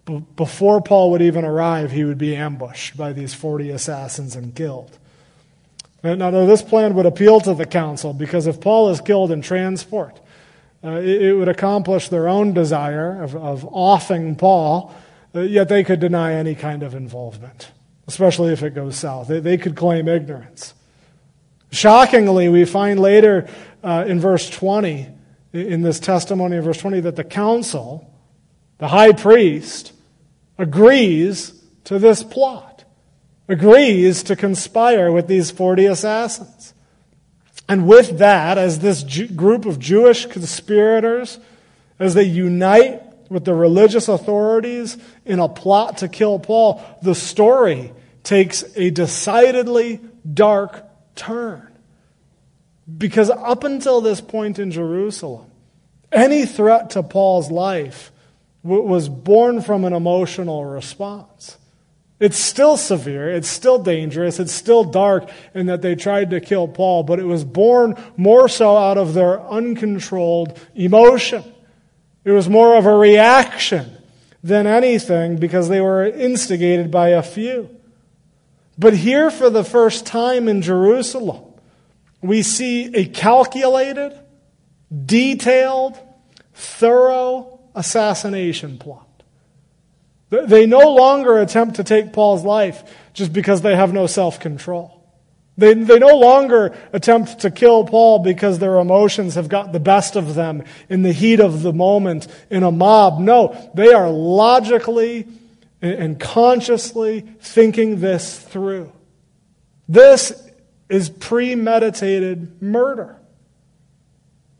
b- 0.05 0.23
before 0.35 0.81
Paul 0.81 1.11
would 1.11 1.21
even 1.21 1.45
arrive, 1.45 1.91
he 1.91 2.03
would 2.03 2.17
be 2.17 2.35
ambushed 2.35 2.97
by 2.97 3.13
these 3.13 3.33
40 3.33 3.71
assassins 3.71 4.35
and 4.35 4.53
killed. 4.53 4.97
Now, 6.03 6.31
this 6.31 6.61
plan 6.61 6.93
would 6.95 7.05
appeal 7.05 7.41
to 7.41 7.53
the 7.53 7.65
council 7.65 8.13
because 8.13 8.47
if 8.47 8.61
Paul 8.61 8.89
is 8.89 9.01
killed 9.01 9.31
in 9.31 9.41
transport, 9.41 10.19
uh, 10.83 10.91
it, 10.91 11.21
it, 11.21 11.33
would 11.33 11.49
accomplish 11.49 12.07
their 12.07 12.29
own 12.29 12.53
desire 12.53 13.21
of, 13.21 13.35
of 13.35 13.65
offing 13.65 14.35
Paul, 14.35 14.95
uh, 15.35 15.41
yet 15.41 15.67
they 15.67 15.83
could 15.83 15.99
deny 15.99 16.33
any 16.33 16.55
kind 16.55 16.83
of 16.83 16.93
involvement. 16.95 17.71
especially 18.09 18.51
if 18.51 18.63
it 18.63 18.73
goes 18.73 18.97
south. 18.97 19.27
They, 19.27 19.39
they 19.39 19.57
could 19.57 19.75
claim 19.75 20.07
ignorance. 20.07 20.73
Shockingly, 21.71 22.49
we 22.49 22.65
find 22.65 22.99
later 22.99 23.47
uh, 23.83 24.05
in 24.07 24.19
verse 24.19 24.49
20, 24.49 25.07
in 25.53 25.81
this 25.81 25.99
testimony 25.99 26.57
in 26.57 26.63
verse 26.63 26.77
20, 26.79 27.01
that 27.01 27.15
the 27.15 27.23
council, 27.23 28.13
the 28.77 28.87
high 28.87 29.11
priest, 29.11 29.93
agrees 30.57 31.53
to 31.85 31.99
this 31.99 32.23
plot, 32.23 32.83
agrees 33.47 34.23
to 34.23 34.35
conspire 34.35 35.11
with 35.11 35.27
these 35.27 35.51
40 35.51 35.85
assassins. 35.87 36.73
And 37.67 37.87
with 37.87 38.17
that, 38.17 38.57
as 38.57 38.79
this 38.79 39.03
group 39.27 39.65
of 39.65 39.79
Jewish 39.79 40.25
conspirators, 40.25 41.39
as 41.99 42.13
they 42.13 42.23
unite 42.23 43.03
with 43.29 43.45
the 43.45 43.53
religious 43.53 44.07
authorities 44.07 44.97
in 45.25 45.39
a 45.39 45.47
plot 45.47 45.99
to 45.99 46.07
kill 46.07 46.39
Paul, 46.39 46.83
the 47.01 47.13
story 47.13 47.93
takes 48.23 48.63
a 48.75 48.89
decidedly 48.89 49.99
dark 50.31 50.83
turn. 51.15 51.68
Because 52.97 53.29
up 53.29 53.63
until 53.63 54.01
this 54.01 54.21
point 54.21 54.59
in 54.59 54.71
Jerusalem, 54.71 55.49
any 56.11 56.45
threat 56.45 56.91
to 56.91 57.03
Paul's 57.03 57.51
life 57.51 58.11
was 58.63 59.07
born 59.07 59.61
from 59.61 59.85
an 59.85 59.93
emotional 59.93 60.65
response. 60.65 61.57
It's 62.19 62.37
still 62.37 62.75
severe, 62.75 63.29
it's 63.29 63.47
still 63.47 63.81
dangerous, 63.81 64.39
it's 64.39 64.51
still 64.51 64.83
dark 64.83 65.29
in 65.53 65.67
that 65.67 65.81
they 65.81 65.95
tried 65.95 66.31
to 66.31 66.41
kill 66.41 66.67
Paul, 66.67 67.03
but 67.03 67.19
it 67.19 67.23
was 67.23 67.45
born 67.45 67.95
more 68.17 68.49
so 68.49 68.75
out 68.75 68.97
of 68.97 69.13
their 69.13 69.39
uncontrolled 69.41 70.59
emotion. 70.75 71.43
It 72.25 72.31
was 72.31 72.49
more 72.49 72.75
of 72.75 72.85
a 72.85 72.93
reaction 72.93 73.89
than 74.43 74.67
anything 74.67 75.37
because 75.37 75.69
they 75.69 75.79
were 75.79 76.05
instigated 76.05 76.91
by 76.91 77.09
a 77.09 77.23
few. 77.23 77.69
But 78.77 78.95
here, 78.95 79.31
for 79.31 79.49
the 79.49 79.63
first 79.63 80.05
time 80.05 80.49
in 80.49 80.61
Jerusalem, 80.61 81.48
we 82.21 82.41
see 82.41 82.93
a 82.95 83.05
calculated, 83.05 84.17
detailed, 85.05 85.97
thorough 86.53 87.59
assassination 87.75 88.77
plot. 88.77 89.07
They 90.29 90.65
no 90.65 90.93
longer 90.93 91.39
attempt 91.39 91.77
to 91.77 91.83
take 91.83 92.13
Paul's 92.13 92.43
life 92.43 92.83
just 93.13 93.33
because 93.33 93.61
they 93.61 93.75
have 93.75 93.93
no 93.93 94.05
self 94.05 94.39
control. 94.39 94.95
They, 95.57 95.73
they 95.73 95.99
no 95.99 96.15
longer 96.15 96.73
attempt 96.93 97.39
to 97.39 97.51
kill 97.51 97.83
Paul 97.83 98.19
because 98.19 98.59
their 98.59 98.77
emotions 98.77 99.35
have 99.35 99.49
got 99.49 99.73
the 99.73 99.79
best 99.79 100.15
of 100.15 100.33
them 100.33 100.63
in 100.87 101.01
the 101.01 101.11
heat 101.11 101.41
of 101.41 101.63
the 101.63 101.73
moment 101.73 102.27
in 102.49 102.63
a 102.63 102.71
mob. 102.71 103.19
No, 103.19 103.69
they 103.73 103.91
are 103.91 104.09
logically 104.09 105.27
and 105.81 106.17
consciously 106.19 107.21
thinking 107.41 107.99
this 107.99 108.39
through. 108.39 108.91
This 109.89 110.48
is 110.89 111.09
premeditated 111.09 112.61
murder. 112.61 113.17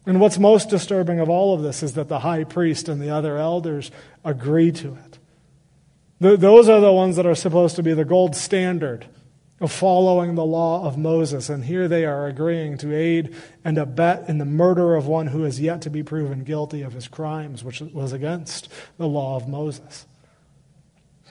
And 0.05 0.21
what's 0.21 0.39
most 0.39 0.69
disturbing 0.69 1.19
of 1.19 1.29
all 1.29 1.53
of 1.53 1.62
this 1.62 1.83
is 1.83 1.93
that 1.93 2.07
the 2.07 2.19
high 2.19 2.43
priest 2.43 2.88
and 2.88 3.01
the 3.01 3.09
other 3.09 3.38
elders 3.38 3.91
agree 4.24 4.71
to 4.71 4.98
it. 5.05 5.19
those 6.19 6.69
are 6.69 6.79
the 6.79 6.91
ones 6.91 7.15
that 7.15 7.25
are 7.25 7.36
supposed 7.36 7.75
to 7.75 7.83
be 7.83 7.93
the 7.93 8.05
gold 8.05 8.36
standard 8.36 9.05
of 9.62 9.71
following 9.71 10.36
the 10.36 10.45
law 10.45 10.86
of 10.86 10.98
Moses. 10.98 11.50
And 11.50 11.65
here 11.65 11.88
they 11.88 12.05
are 12.05 12.27
agreeing 12.27 12.77
to 12.79 12.95
aid 12.95 13.36
and 13.65 13.77
abet 13.77 14.27
in 14.29 14.38
the 14.38 14.45
murder 14.45 14.95
of 14.95 15.07
one 15.07 15.27
who 15.27 15.43
is 15.43 15.59
yet 15.59 15.81
to 15.83 15.89
be 15.89 16.01
proven 16.01 16.43
guilty 16.43 16.81
of 16.81 16.93
his 16.93 17.07
crimes, 17.07 17.63
which 17.63 17.81
was 17.81 18.13
against 18.13 18.69
the 18.98 19.07
law 19.07 19.36
of 19.36 19.48
Moses. 19.48 20.05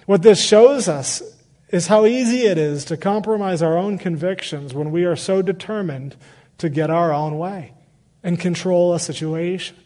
What 0.06 0.22
this 0.22 0.42
shows 0.42 0.88
us 0.88 1.22
is 1.70 1.88
how 1.88 2.06
easy 2.06 2.46
it 2.46 2.58
is 2.58 2.84
to 2.86 2.96
compromise 2.96 3.62
our 3.62 3.76
own 3.76 3.98
convictions 3.98 4.72
when 4.72 4.90
we 4.90 5.04
are 5.04 5.16
so 5.16 5.42
determined 5.42 6.16
to 6.58 6.68
get 6.68 6.90
our 6.90 7.12
own 7.12 7.38
way 7.38 7.72
and 8.22 8.38
control 8.40 8.94
a 8.94 9.00
situation. 9.00 9.76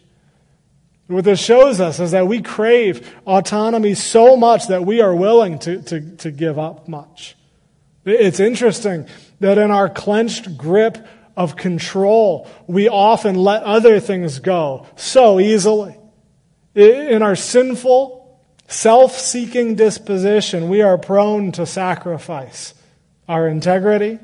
What 1.07 1.25
this 1.25 1.43
shows 1.43 1.81
us 1.81 1.99
is 1.99 2.11
that 2.11 2.27
we 2.27 2.41
crave 2.41 3.13
autonomy 3.27 3.93
so 3.93 4.37
much 4.37 4.67
that 4.67 4.85
we 4.85 5.01
are 5.01 5.13
willing 5.13 5.59
to, 5.59 5.81
to, 5.83 6.15
to 6.17 6.31
give 6.31 6.57
up 6.57 6.87
much. 6.87 7.35
It's 8.05 8.39
interesting 8.39 9.07
that 9.39 9.57
in 9.57 9.69
our 9.69 9.89
clenched 9.89 10.57
grip 10.57 10.97
of 11.35 11.55
control, 11.55 12.47
we 12.67 12.87
often 12.87 13.35
let 13.35 13.63
other 13.63 13.99
things 13.99 14.39
go 14.39 14.87
so 14.95 15.39
easily. 15.39 15.97
In 16.75 17.21
our 17.21 17.35
sinful, 17.35 18.22
self 18.67 19.17
seeking 19.17 19.75
disposition, 19.75 20.69
we 20.69 20.81
are 20.81 20.97
prone 20.97 21.51
to 21.53 21.65
sacrifice 21.65 22.73
our 23.27 23.47
integrity 23.47 24.19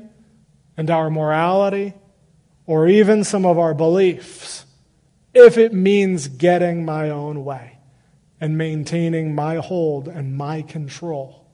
and 0.76 0.90
our 0.90 1.10
morality, 1.10 1.94
or 2.66 2.86
even 2.88 3.24
some 3.24 3.44
of 3.44 3.58
our 3.58 3.74
beliefs, 3.74 4.64
if 5.34 5.58
it 5.58 5.72
means 5.72 6.28
getting 6.28 6.84
my 6.84 7.10
own 7.10 7.44
way 7.44 7.78
and 8.40 8.56
maintaining 8.56 9.34
my 9.34 9.56
hold 9.56 10.08
and 10.08 10.36
my 10.36 10.62
control 10.62 11.46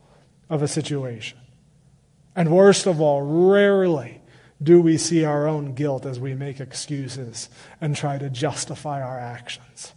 of 0.49 0.62
a 0.62 0.68
situation. 0.68 1.38
And 2.35 2.51
worst 2.51 2.87
of 2.87 3.01
all, 3.01 3.22
rarely 3.22 4.20
do 4.62 4.81
we 4.81 4.96
see 4.96 5.25
our 5.25 5.46
own 5.46 5.75
guilt 5.75 6.07
as 6.07 6.20
we 6.20 6.35
make 6.35 6.61
excuses 6.61 7.49
and 7.81 7.96
try 7.96 8.18
to 8.18 8.31
justify 8.31 9.03
our 9.03 9.18
actions. 9.18 9.92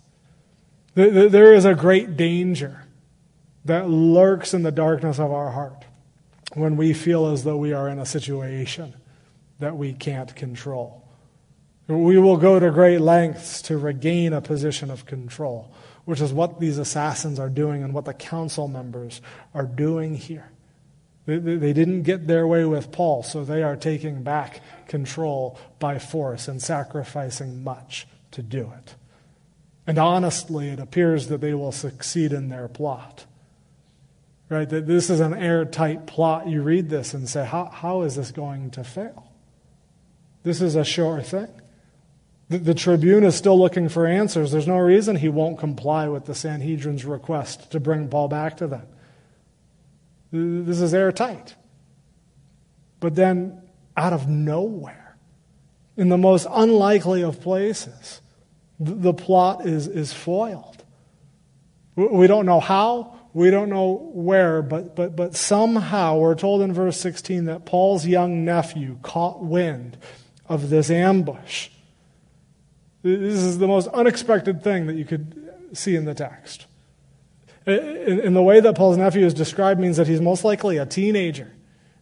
There 0.95 1.53
is 1.53 1.65
a 1.65 1.75
great 1.75 2.17
danger 2.17 2.83
that 3.65 3.89
lurks 3.89 4.53
in 4.53 4.63
the 4.63 4.71
darkness 4.71 5.19
of 5.19 5.31
our 5.31 5.51
heart 5.51 5.85
when 6.53 6.77
we 6.77 6.93
feel 6.93 7.27
as 7.27 7.43
though 7.43 7.57
we 7.57 7.73
are 7.73 7.87
in 7.89 7.99
a 7.99 8.05
situation 8.05 8.95
that 9.59 9.77
we 9.77 9.93
can't 9.93 10.35
control. 10.35 11.07
We 11.87 12.17
will 12.17 12.37
go 12.37 12.59
to 12.59 12.71
great 12.71 13.01
lengths 13.01 13.61
to 13.63 13.77
regain 13.77 14.33
a 14.33 14.41
position 14.41 14.91
of 14.91 15.05
control, 15.05 15.71
which 16.05 16.21
is 16.21 16.31
what 16.31 16.59
these 16.59 16.77
assassins 16.77 17.39
are 17.39 17.49
doing 17.49 17.83
and 17.83 17.93
what 17.93 18.05
the 18.05 18.13
council 18.13 18.67
members 18.67 19.21
are 19.53 19.65
doing 19.65 20.15
here. 20.15 20.51
They 21.25 21.73
didn't 21.73 22.03
get 22.03 22.25
their 22.25 22.47
way 22.47 22.65
with 22.65 22.91
Paul, 22.91 23.21
so 23.21 23.43
they 23.43 23.61
are 23.61 23.75
taking 23.75 24.23
back 24.23 24.61
control 24.87 25.59
by 25.77 25.99
force 25.99 26.47
and 26.47 26.61
sacrificing 26.61 27.63
much 27.63 28.07
to 28.31 28.41
do 28.41 28.71
it. 28.77 28.95
And 29.89 29.97
honestly, 29.97 30.69
it 30.69 30.79
appears 30.79 31.27
that 31.27 31.41
they 31.41 31.53
will 31.53 31.71
succeed 31.73 32.31
in 32.31 32.47
their 32.47 32.67
plot 32.67 33.25
right? 34.49 34.67
That 34.67 34.87
this 34.87 35.09
is 35.09 35.19
an 35.19 35.33
airtight 35.33 36.07
plot. 36.07 36.47
You 36.47 36.61
read 36.61 36.89
this 36.89 37.13
and 37.13 37.29
say, 37.29 37.45
how, 37.45 37.65
how 37.65 38.01
is 38.01 38.15
this 38.15 38.31
going 38.31 38.71
to 38.71 38.83
fail? 38.83 39.31
This 40.43 40.61
is 40.61 40.75
a 40.75 40.83
sure 40.83 41.21
thing. 41.21 41.49
The, 42.49 42.57
the 42.57 42.73
tribune 42.73 43.23
is 43.23 43.35
still 43.35 43.57
looking 43.57 43.89
for 43.89 44.07
answers. 44.07 44.51
There's 44.51 44.67
no 44.67 44.79
reason 44.79 45.15
he 45.15 45.29
won't 45.29 45.59
comply 45.59 46.07
with 46.09 46.25
the 46.25 46.33
Sanhedrin's 46.33 47.05
request 47.05 47.71
to 47.71 47.79
bring 47.79 48.09
Paul 48.09 48.27
back 48.27 48.57
to 48.57 48.67
them. 48.67 48.87
This 50.31 50.81
is 50.81 50.93
airtight. 50.93 51.55
But 52.99 53.15
then, 53.15 53.61
out 53.95 54.13
of 54.13 54.27
nowhere, 54.27 55.17
in 55.95 56.09
the 56.09 56.17
most 56.17 56.47
unlikely 56.49 57.23
of 57.23 57.39
places, 57.41 58.21
the, 58.79 59.13
plot 59.13 59.65
is, 59.65 59.87
is 59.87 60.13
foiled. 60.13 60.83
We 61.95 62.27
don't 62.27 62.45
know 62.45 62.59
how, 62.59 63.19
we 63.33 63.51
don't 63.51 63.69
know 63.69 64.09
where, 64.13 64.61
but, 64.61 64.95
but, 64.95 65.15
but 65.15 65.35
somehow 65.35 66.17
we're 66.17 66.35
told 66.35 66.61
in 66.61 66.73
verse 66.73 66.97
16 66.97 67.45
that 67.45 67.65
Paul's 67.65 68.05
young 68.05 68.45
nephew 68.45 68.97
caught 69.01 69.43
wind 69.43 69.97
of 70.47 70.69
this 70.69 70.89
ambush. 70.89 71.69
This 73.03 73.41
is 73.43 73.59
the 73.59 73.67
most 73.67 73.87
unexpected 73.87 74.63
thing 74.63 74.87
that 74.87 74.95
you 74.95 75.05
could 75.05 75.51
see 75.73 75.95
in 75.95 76.05
the 76.05 76.13
text. 76.13 76.65
In, 77.65 78.19
in 78.21 78.33
the 78.33 78.41
way 78.41 78.59
that 78.59 78.75
Paul's 78.75 78.97
nephew 78.97 79.25
is 79.25 79.33
described 79.33 79.79
means 79.79 79.97
that 79.97 80.07
he's 80.07 80.21
most 80.21 80.43
likely 80.43 80.77
a 80.77 80.85
teenager. 80.85 81.51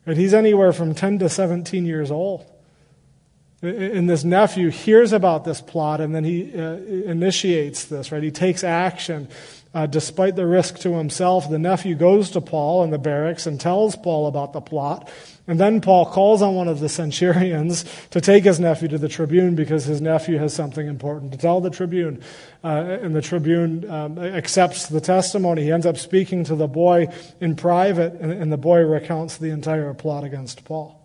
Right? 0.05 0.15
He's 0.15 0.33
anywhere 0.33 0.71
from 0.71 0.95
10 0.95 1.19
to 1.19 1.29
17 1.29 1.85
years 1.85 2.11
old. 2.11 2.45
And 3.61 4.07
this 4.07 4.23
nephew 4.23 4.69
hears 4.69 5.13
about 5.13 5.43
this 5.43 5.61
plot 5.61 5.99
and 5.99 6.13
then 6.13 6.23
he 6.23 6.53
uh, 6.53 6.75
initiates 6.75 7.85
this, 7.85 8.11
right? 8.11 8.21
He 8.21 8.29
takes 8.29 8.63
action 8.63 9.27
uh, 9.77 9.85
despite 9.85 10.35
the 10.35 10.47
risk 10.47 10.79
to 10.79 10.93
himself, 10.93 11.49
the 11.51 11.59
nephew 11.59 11.93
goes 11.93 12.31
to 12.31 12.41
Paul 12.41 12.83
in 12.83 12.89
the 12.89 12.97
barracks 12.97 13.45
and 13.45 13.61
tells 13.61 13.95
Paul 13.95 14.25
about 14.25 14.51
the 14.51 14.59
plot. 14.59 15.07
And 15.45 15.59
then 15.59 15.81
Paul 15.81 16.07
calls 16.07 16.41
on 16.41 16.55
one 16.55 16.67
of 16.67 16.79
the 16.79 16.89
centurions 17.01 17.85
to 18.09 18.19
take 18.19 18.43
his 18.43 18.59
nephew 18.59 18.87
to 18.87 18.97
the 18.97 19.07
tribune 19.07 19.53
because 19.53 19.85
his 19.85 20.01
nephew 20.01 20.39
has 20.39 20.51
something 20.51 20.87
important 20.87 21.31
to 21.33 21.37
tell 21.37 21.61
the 21.61 21.69
tribune. 21.69 22.23
Uh, 22.63 22.97
and 23.03 23.15
the 23.15 23.21
tribune 23.21 23.87
um, 23.87 24.17
accepts 24.17 24.87
the 24.87 24.99
testimony. 24.99 25.61
He 25.61 25.71
ends 25.71 25.85
up 25.85 25.97
speaking 25.97 26.43
to 26.45 26.55
the 26.55 26.67
boy 26.67 27.13
in 27.39 27.55
private, 27.55 28.13
and, 28.13 28.31
and 28.31 28.51
the 28.51 28.57
boy 28.57 28.81
recounts 28.81 29.37
the 29.37 29.51
entire 29.51 29.93
plot 29.93 30.23
against 30.23 30.65
Paul. 30.65 30.96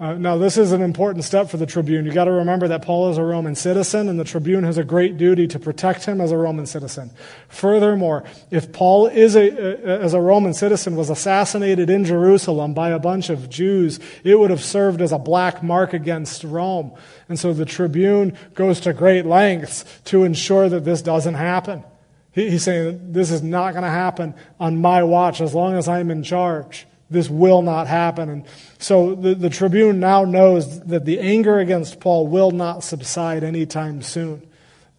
Uh, 0.00 0.12
now, 0.14 0.38
this 0.38 0.56
is 0.56 0.70
an 0.70 0.80
important 0.80 1.24
step 1.24 1.50
for 1.50 1.56
the 1.56 1.66
tribune. 1.66 2.04
You've 2.04 2.14
got 2.14 2.26
to 2.26 2.30
remember 2.30 2.68
that 2.68 2.82
Paul 2.82 3.10
is 3.10 3.18
a 3.18 3.24
Roman 3.24 3.56
citizen, 3.56 4.08
and 4.08 4.18
the 4.18 4.22
tribune 4.22 4.62
has 4.62 4.78
a 4.78 4.84
great 4.84 5.16
duty 5.16 5.48
to 5.48 5.58
protect 5.58 6.04
him 6.04 6.20
as 6.20 6.30
a 6.30 6.36
Roman 6.36 6.66
citizen. 6.66 7.10
Furthermore, 7.48 8.22
if 8.52 8.72
Paul 8.72 9.08
is 9.08 9.34
a, 9.34 9.50
as 9.84 10.14
a 10.14 10.20
Roman 10.20 10.54
citizen 10.54 10.94
was 10.94 11.10
assassinated 11.10 11.90
in 11.90 12.04
Jerusalem 12.04 12.74
by 12.74 12.90
a 12.90 13.00
bunch 13.00 13.28
of 13.28 13.50
Jews, 13.50 13.98
it 14.22 14.38
would 14.38 14.50
have 14.50 14.62
served 14.62 15.02
as 15.02 15.10
a 15.10 15.18
black 15.18 15.64
mark 15.64 15.92
against 15.92 16.44
Rome. 16.44 16.92
And 17.28 17.36
so 17.36 17.52
the 17.52 17.64
tribune 17.64 18.38
goes 18.54 18.78
to 18.80 18.92
great 18.92 19.26
lengths 19.26 19.84
to 20.04 20.22
ensure 20.22 20.68
that 20.68 20.84
this 20.84 21.02
doesn't 21.02 21.34
happen. 21.34 21.82
He, 22.30 22.50
he's 22.50 22.62
saying, 22.62 23.12
This 23.12 23.32
is 23.32 23.42
not 23.42 23.72
going 23.72 23.82
to 23.82 23.90
happen 23.90 24.34
on 24.60 24.80
my 24.80 25.02
watch 25.02 25.40
as 25.40 25.56
long 25.56 25.74
as 25.74 25.88
I'm 25.88 26.12
in 26.12 26.22
charge. 26.22 26.86
This 27.10 27.30
will 27.30 27.62
not 27.62 27.86
happen. 27.86 28.28
And 28.28 28.44
so 28.78 29.14
the, 29.14 29.34
the 29.34 29.50
tribune 29.50 29.98
now 29.98 30.24
knows 30.24 30.80
that 30.80 31.04
the 31.04 31.20
anger 31.20 31.58
against 31.58 32.00
Paul 32.00 32.26
will 32.26 32.50
not 32.50 32.84
subside 32.84 33.42
anytime 33.42 34.02
soon. 34.02 34.42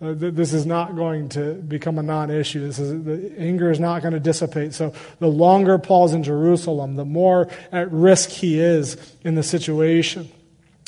Uh, 0.02 0.14
this 0.16 0.54
is 0.54 0.66
not 0.66 0.96
going 0.96 1.28
to 1.28 1.56
become 1.56 2.00
a 2.00 2.04
non-issue. 2.04 2.66
This 2.66 2.80
is, 2.80 3.04
the 3.04 3.34
anger 3.38 3.70
is 3.70 3.82
not 3.82 4.02
going 4.02 4.14
to 4.14 4.20
dissipate. 4.20 4.74
So 4.74 4.94
the 5.20 5.28
longer 5.28 5.78
Paul's 5.78 6.14
in 6.14 6.24
Jerusalem, 6.24 6.96
the 6.96 7.04
more 7.04 7.50
at 7.72 7.92
risk 7.92 8.30
he 8.30 8.60
is 8.60 8.96
in 9.24 9.36
the 9.36 9.44
situation. 9.44 10.32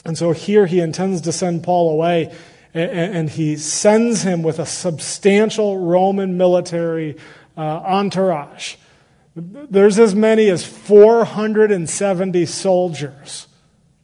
And 0.05 0.17
so 0.17 0.31
here 0.31 0.65
he 0.65 0.79
intends 0.79 1.21
to 1.21 1.34
send 1.34 1.62
Paul 1.63 1.91
away, 1.91 2.34
and, 2.73 2.91
and 2.91 3.29
he 3.29 3.57
sends 3.57 4.23
him 4.23 4.43
with 4.43 4.60
a 4.60 4.65
substantial 4.65 5.77
Roman 5.77 6.38
military 6.38 7.17
uh, 7.57 7.62
entourage. 7.62 8.77
There's 9.36 9.98
as 9.98 10.13
many 10.13 10.50
as 10.50 10.65
470 10.65 12.46
soldiers 12.46 13.48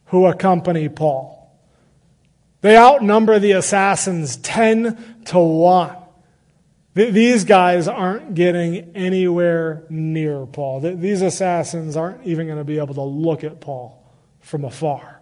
who 0.06 0.26
accompany 0.26 0.88
Paul. 0.88 1.36
They 2.60 2.76
outnumber 2.76 3.38
the 3.38 3.52
assassins 3.52 4.36
10 4.36 5.22
to 5.26 5.38
1. 5.38 5.96
These 6.94 7.44
guys 7.44 7.86
aren't 7.86 8.34
getting 8.34 8.96
anywhere 8.96 9.84
near 9.88 10.46
Paul. 10.46 10.80
These 10.80 11.22
assassins 11.22 11.96
aren't 11.96 12.26
even 12.26 12.46
going 12.46 12.58
to 12.58 12.64
be 12.64 12.78
able 12.78 12.94
to 12.94 13.02
look 13.02 13.44
at 13.44 13.60
Paul 13.60 14.02
from 14.40 14.64
afar. 14.64 15.20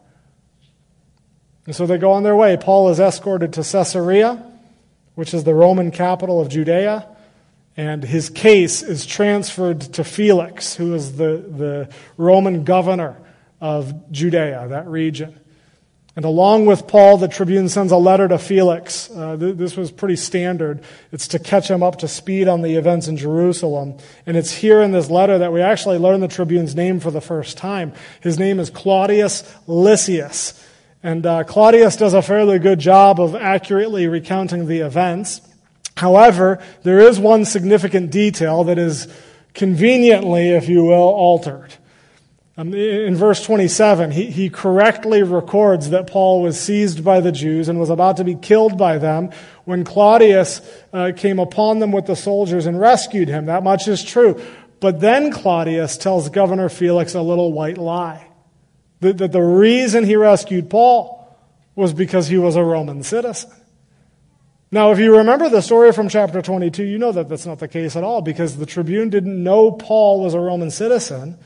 And 1.67 1.75
so 1.75 1.85
they 1.85 1.99
go 1.99 2.13
on 2.13 2.23
their 2.23 2.37
way. 2.37 2.57
Paul 2.57 2.89
is 2.91 3.01
escorted 3.01 3.53
to 3.55 3.63
Caesarea, 3.63 4.43
which 5.17 5.35
is 5.35 5.45
the 5.45 5.53
Roman 5.53 5.91
capital 5.91 6.41
of 6.41 6.49
Judea 6.49 7.09
and 7.77 8.03
his 8.03 8.31
case 8.31 8.83
is 8.83 9.05
transferred 9.05 9.81
to 9.81 10.05
Felix, 10.05 10.75
who 10.75 10.95
is 10.95 11.17
the, 11.17 11.45
the 11.49 11.89
Roman 12.17 12.65
governor 12.65 13.17
of 13.61 14.11
Judea, 14.11 14.69
that 14.69 14.87
region. 14.87 15.39
And 16.17 16.25
along 16.25 16.65
with 16.65 16.87
Paul, 16.87 17.19
the 17.19 17.29
tribune 17.29 17.69
sends 17.69 17.93
a 17.93 17.99
letter 17.99 18.27
to 18.27 18.39
Felix. 18.39 19.11
Uh, 19.11 19.37
th- 19.37 19.57
this 19.57 19.77
was 19.77 19.91
pretty 19.91 20.17
standard. 20.17 20.83
It's 21.13 21.29
to 21.29 21.39
catch 21.39 21.71
him 21.71 21.83
up 21.83 21.99
to 21.99 22.09
speed 22.09 22.49
on 22.49 22.63
the 22.63 22.77
events 22.77 23.07
in 23.07 23.19
Jerusalem. 23.19 23.99
And 24.25 24.35
it's 24.35 24.51
here 24.51 24.81
in 24.81 24.93
this 24.93 25.11
letter 25.11 25.37
that 25.37 25.53
we 25.53 25.61
actually 25.61 25.99
learn 25.99 26.21
the 26.21 26.29
tribune's 26.29 26.75
name 26.75 27.01
for 27.01 27.11
the 27.11 27.21
first 27.21 27.59
time. 27.59 27.93
His 28.23 28.39
name 28.39 28.59
is 28.59 28.71
Claudius 28.71 29.55
Lysias. 29.67 30.59
And 31.03 31.27
uh, 31.27 31.45
Claudius 31.45 31.97
does 31.97 32.15
a 32.15 32.23
fairly 32.23 32.59
good 32.59 32.79
job 32.79 33.21
of 33.21 33.35
accurately 33.35 34.07
recounting 34.07 34.67
the 34.67 34.81
events. 34.81 35.43
However, 35.97 36.63
there 36.83 37.01
is 37.01 37.19
one 37.19 37.45
significant 37.45 38.11
detail 38.11 38.65
that 38.65 38.79
is 38.79 39.09
conveniently, 39.55 40.51
if 40.51 40.69
you 40.69 40.85
will, 40.85 40.95
altered. 40.95 41.75
Um, 42.59 42.73
in 42.73 43.17
verse 43.17 43.45
27, 43.45 44.13
he, 44.13 44.27
he 44.27 44.49
correctly 44.49 45.23
records 45.23 45.91
that 45.91 46.07
Paul 46.07 46.43
was 46.43 46.59
seized 46.59 47.05
by 47.05 47.21
the 47.21 47.33
Jews 47.33 47.69
and 47.69 47.79
was 47.79 47.91
about 47.91 48.17
to 48.17 48.25
be 48.25 48.35
killed 48.35 48.79
by 48.79 48.97
them 48.97 49.31
when 49.65 49.85
Claudius 49.85 50.63
uh, 50.93 51.13
came 51.15 51.39
upon 51.39 51.81
them 51.81 51.93
with 51.93 52.07
the 52.07 52.17
soldiers 52.17 52.65
and 52.65 52.81
rescued 52.81 53.29
him. 53.29 53.47
That 53.47 53.63
much 53.63 53.89
is 53.89 54.03
true. 54.03 54.41
But 54.81 55.01
then 55.01 55.31
Claudius 55.31 55.99
tells 55.99 56.29
Governor 56.31 56.71
Felix 56.71 57.15
a 57.15 57.21
little 57.21 57.53
white 57.53 57.79
lie 57.79 58.27
that, 59.01 59.19
that 59.19 59.33
the 59.33 59.43
reason 59.43 60.05
he 60.05 60.17
rescued 60.17 60.71
Paul 60.71 61.37
was 61.75 61.93
because 61.93 62.29
he 62.29 62.39
was 62.39 62.57
a 62.57 62.65
Roman 62.65 63.03
citizen. 63.03 63.51
Now, 64.71 64.91
if 64.91 64.99
you 64.99 65.17
remember 65.19 65.49
the 65.49 65.61
story 65.61 65.93
from 65.93 66.09
chapter 66.09 66.43
22, 66.43 66.83
you 66.83 66.99
know 66.99 67.13
that 67.13 67.29
that's 67.29 67.47
not 67.47 67.61
the 67.61 67.69
case 67.69 67.95
at 67.95 68.03
all 68.03 68.21
because 68.21 68.57
the 68.57 68.67
tribune 68.67 69.11
didn't 69.11 69.43
know 69.43 69.71
Paul 69.71 70.23
was 70.23 70.35
a 70.35 70.41
Roman 70.41 70.71
citizen 70.71 71.39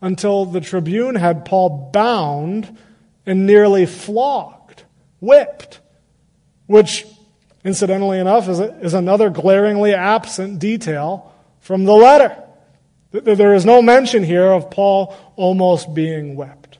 until 0.00 0.44
the 0.44 0.60
tribune 0.60 1.14
had 1.14 1.44
Paul 1.44 1.90
bound 1.92 2.76
and 3.24 3.46
nearly 3.46 3.86
flogged, 3.86 4.82
whipped, 5.20 5.80
which, 6.66 7.06
incidentally 7.64 8.18
enough, 8.18 8.48
is, 8.48 8.58
a, 8.58 8.76
is 8.80 8.94
another 8.94 9.30
glaringly 9.30 9.94
absent 9.94 10.58
detail 10.58 11.32
from 11.60 11.84
the 11.84 11.94
letter. 11.94 12.42
There 13.12 13.54
is 13.54 13.64
no 13.64 13.82
mention 13.82 14.24
here 14.24 14.50
of 14.50 14.70
Paul 14.70 15.16
almost 15.36 15.94
being 15.94 16.34
whipped. 16.34 16.78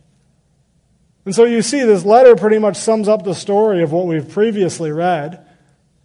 And 1.24 1.34
so 1.34 1.44
you 1.44 1.62
see, 1.62 1.84
this 1.84 2.04
letter 2.04 2.34
pretty 2.36 2.58
much 2.58 2.76
sums 2.76 3.06
up 3.06 3.22
the 3.22 3.34
story 3.34 3.82
of 3.82 3.92
what 3.92 4.06
we've 4.06 4.28
previously 4.28 4.90
read. 4.90 5.44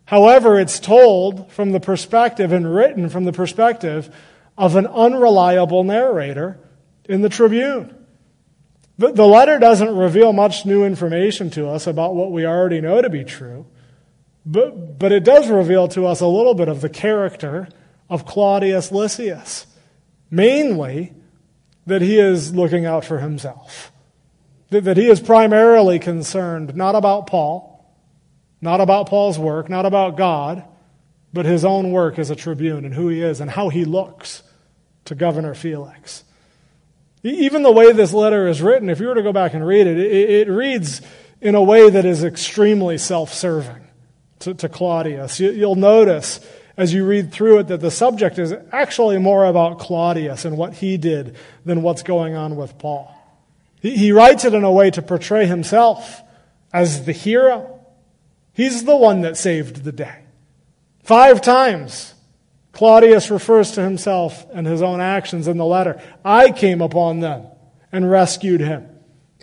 However, 0.06 0.60
it's 0.60 0.80
told 0.80 1.52
from 1.52 1.72
the 1.72 1.80
perspective 1.80 2.52
and 2.52 2.74
written 2.74 3.10
from 3.10 3.24
the 3.24 3.32
perspective 3.32 4.14
of 4.58 4.76
an 4.76 4.88
unreliable 4.88 5.84
narrator 5.84 6.60
in 7.06 7.22
the 7.22 7.30
Tribune. 7.30 7.98
The, 8.98 9.26
letter 9.26 9.58
doesn't 9.58 9.96
reveal 9.96 10.34
much 10.34 10.66
new 10.66 10.86
information 10.86 11.50
to 11.52 11.68
us 11.68 11.88
about 11.88 12.16
what 12.16 12.32
we 12.32 12.46
already 12.46 12.80
know 12.80 13.02
to 13.02 13.10
be 13.10 13.24
true, 13.24 13.66
but, 14.46 15.00
but 15.00 15.12
it 15.12 15.24
does 15.24 15.50
reveal 15.50 15.88
to 15.90 16.06
us 16.06 16.22
a 16.22 16.28
little 16.28 16.54
bit 16.54 16.68
of 16.68 16.82
the 16.82 16.90
character 16.90 17.68
of 18.10 18.26
Claudius 18.26 18.92
Lysias. 18.92 19.66
Mainly, 20.30 21.14
that 21.86 22.02
he 22.02 22.20
is 22.20 22.54
looking 22.54 22.86
out 22.86 23.04
for 23.04 23.20
himself. 23.20 23.92
That, 24.70 24.84
that 24.84 24.98
he 24.98 25.08
is 25.08 25.20
primarily 25.20 26.00
concerned 26.00 26.76
not 26.76 26.96
about 26.96 27.28
Paul, 27.28 27.73
not 28.64 28.80
about 28.80 29.10
Paul's 29.10 29.38
work, 29.38 29.68
not 29.68 29.86
about 29.86 30.16
God, 30.16 30.64
but 31.34 31.46
his 31.46 31.66
own 31.66 31.92
work 31.92 32.18
as 32.18 32.30
a 32.30 32.36
tribune 32.36 32.86
and 32.86 32.94
who 32.94 33.10
he 33.10 33.22
is 33.22 33.42
and 33.42 33.52
how 33.52 33.68
he 33.68 33.84
looks 33.84 34.42
to 35.04 35.16
Governor 35.16 35.54
Felix. 35.54 36.24
Even 37.24 37.62
the 37.62 37.72
way 37.74 37.92
this 37.92 38.14
letter 38.14 38.48
is 38.48 38.62
written, 38.62 38.90
if 38.90 39.02
you 39.02 39.08
were 39.08 39.16
to 39.16 39.22
go 39.22 39.34
back 39.34 39.54
and 39.54 39.68
read 39.68 39.86
it, 39.86 40.00
it, 40.00 40.48
it 40.48 40.50
reads 40.50 41.02
in 41.42 41.56
a 41.56 41.62
way 41.62 41.90
that 41.90 42.06
is 42.06 42.24
extremely 42.24 42.98
self 42.98 43.34
serving 43.34 43.86
to, 44.40 44.54
to 44.54 44.70
Claudius. 44.70 45.42
You, 45.42 45.52
you'll 45.52 45.76
notice 45.76 46.40
as 46.78 46.94
you 46.94 47.06
read 47.06 47.34
through 47.34 47.60
it 47.60 47.68
that 47.68 47.82
the 47.82 47.92
subject 47.92 48.40
is 48.40 48.54
actually 48.72 49.18
more 49.18 49.44
about 49.44 49.78
Claudius 49.78 50.46
and 50.46 50.58
what 50.58 50.76
he 50.76 50.96
did 50.96 51.36
than 51.66 51.82
what's 51.82 52.02
going 52.02 52.36
on 52.36 52.56
with 52.56 52.78
Paul. 52.78 53.14
He, 53.82 53.98
he 53.98 54.12
writes 54.14 54.46
it 54.46 54.54
in 54.54 54.64
a 54.64 54.72
way 54.72 54.90
to 54.92 55.02
portray 55.02 55.48
himself 55.48 56.22
as 56.72 57.06
the 57.06 57.12
hero 57.12 57.73
He's 58.54 58.86
the 58.86 58.96
one 58.96 59.22
that 59.22 59.38
saved 59.38 59.84
the 59.84 59.92
day. 59.92 60.20
Five 61.04 61.42
times, 61.42 62.14
Claudius 62.72 63.30
refers 63.30 63.72
to 63.72 63.82
himself 63.82 64.46
and 64.54 64.66
his 64.66 64.82
own 64.82 65.02
actions 65.02 65.48
in 65.48 65.58
the 65.58 65.66
letter. 65.66 66.02
I 66.24 66.52
came 66.52 66.82
upon 66.82 67.20
them 67.20 67.48
and 67.92 68.10
rescued 68.10 68.62
him. 68.62 68.90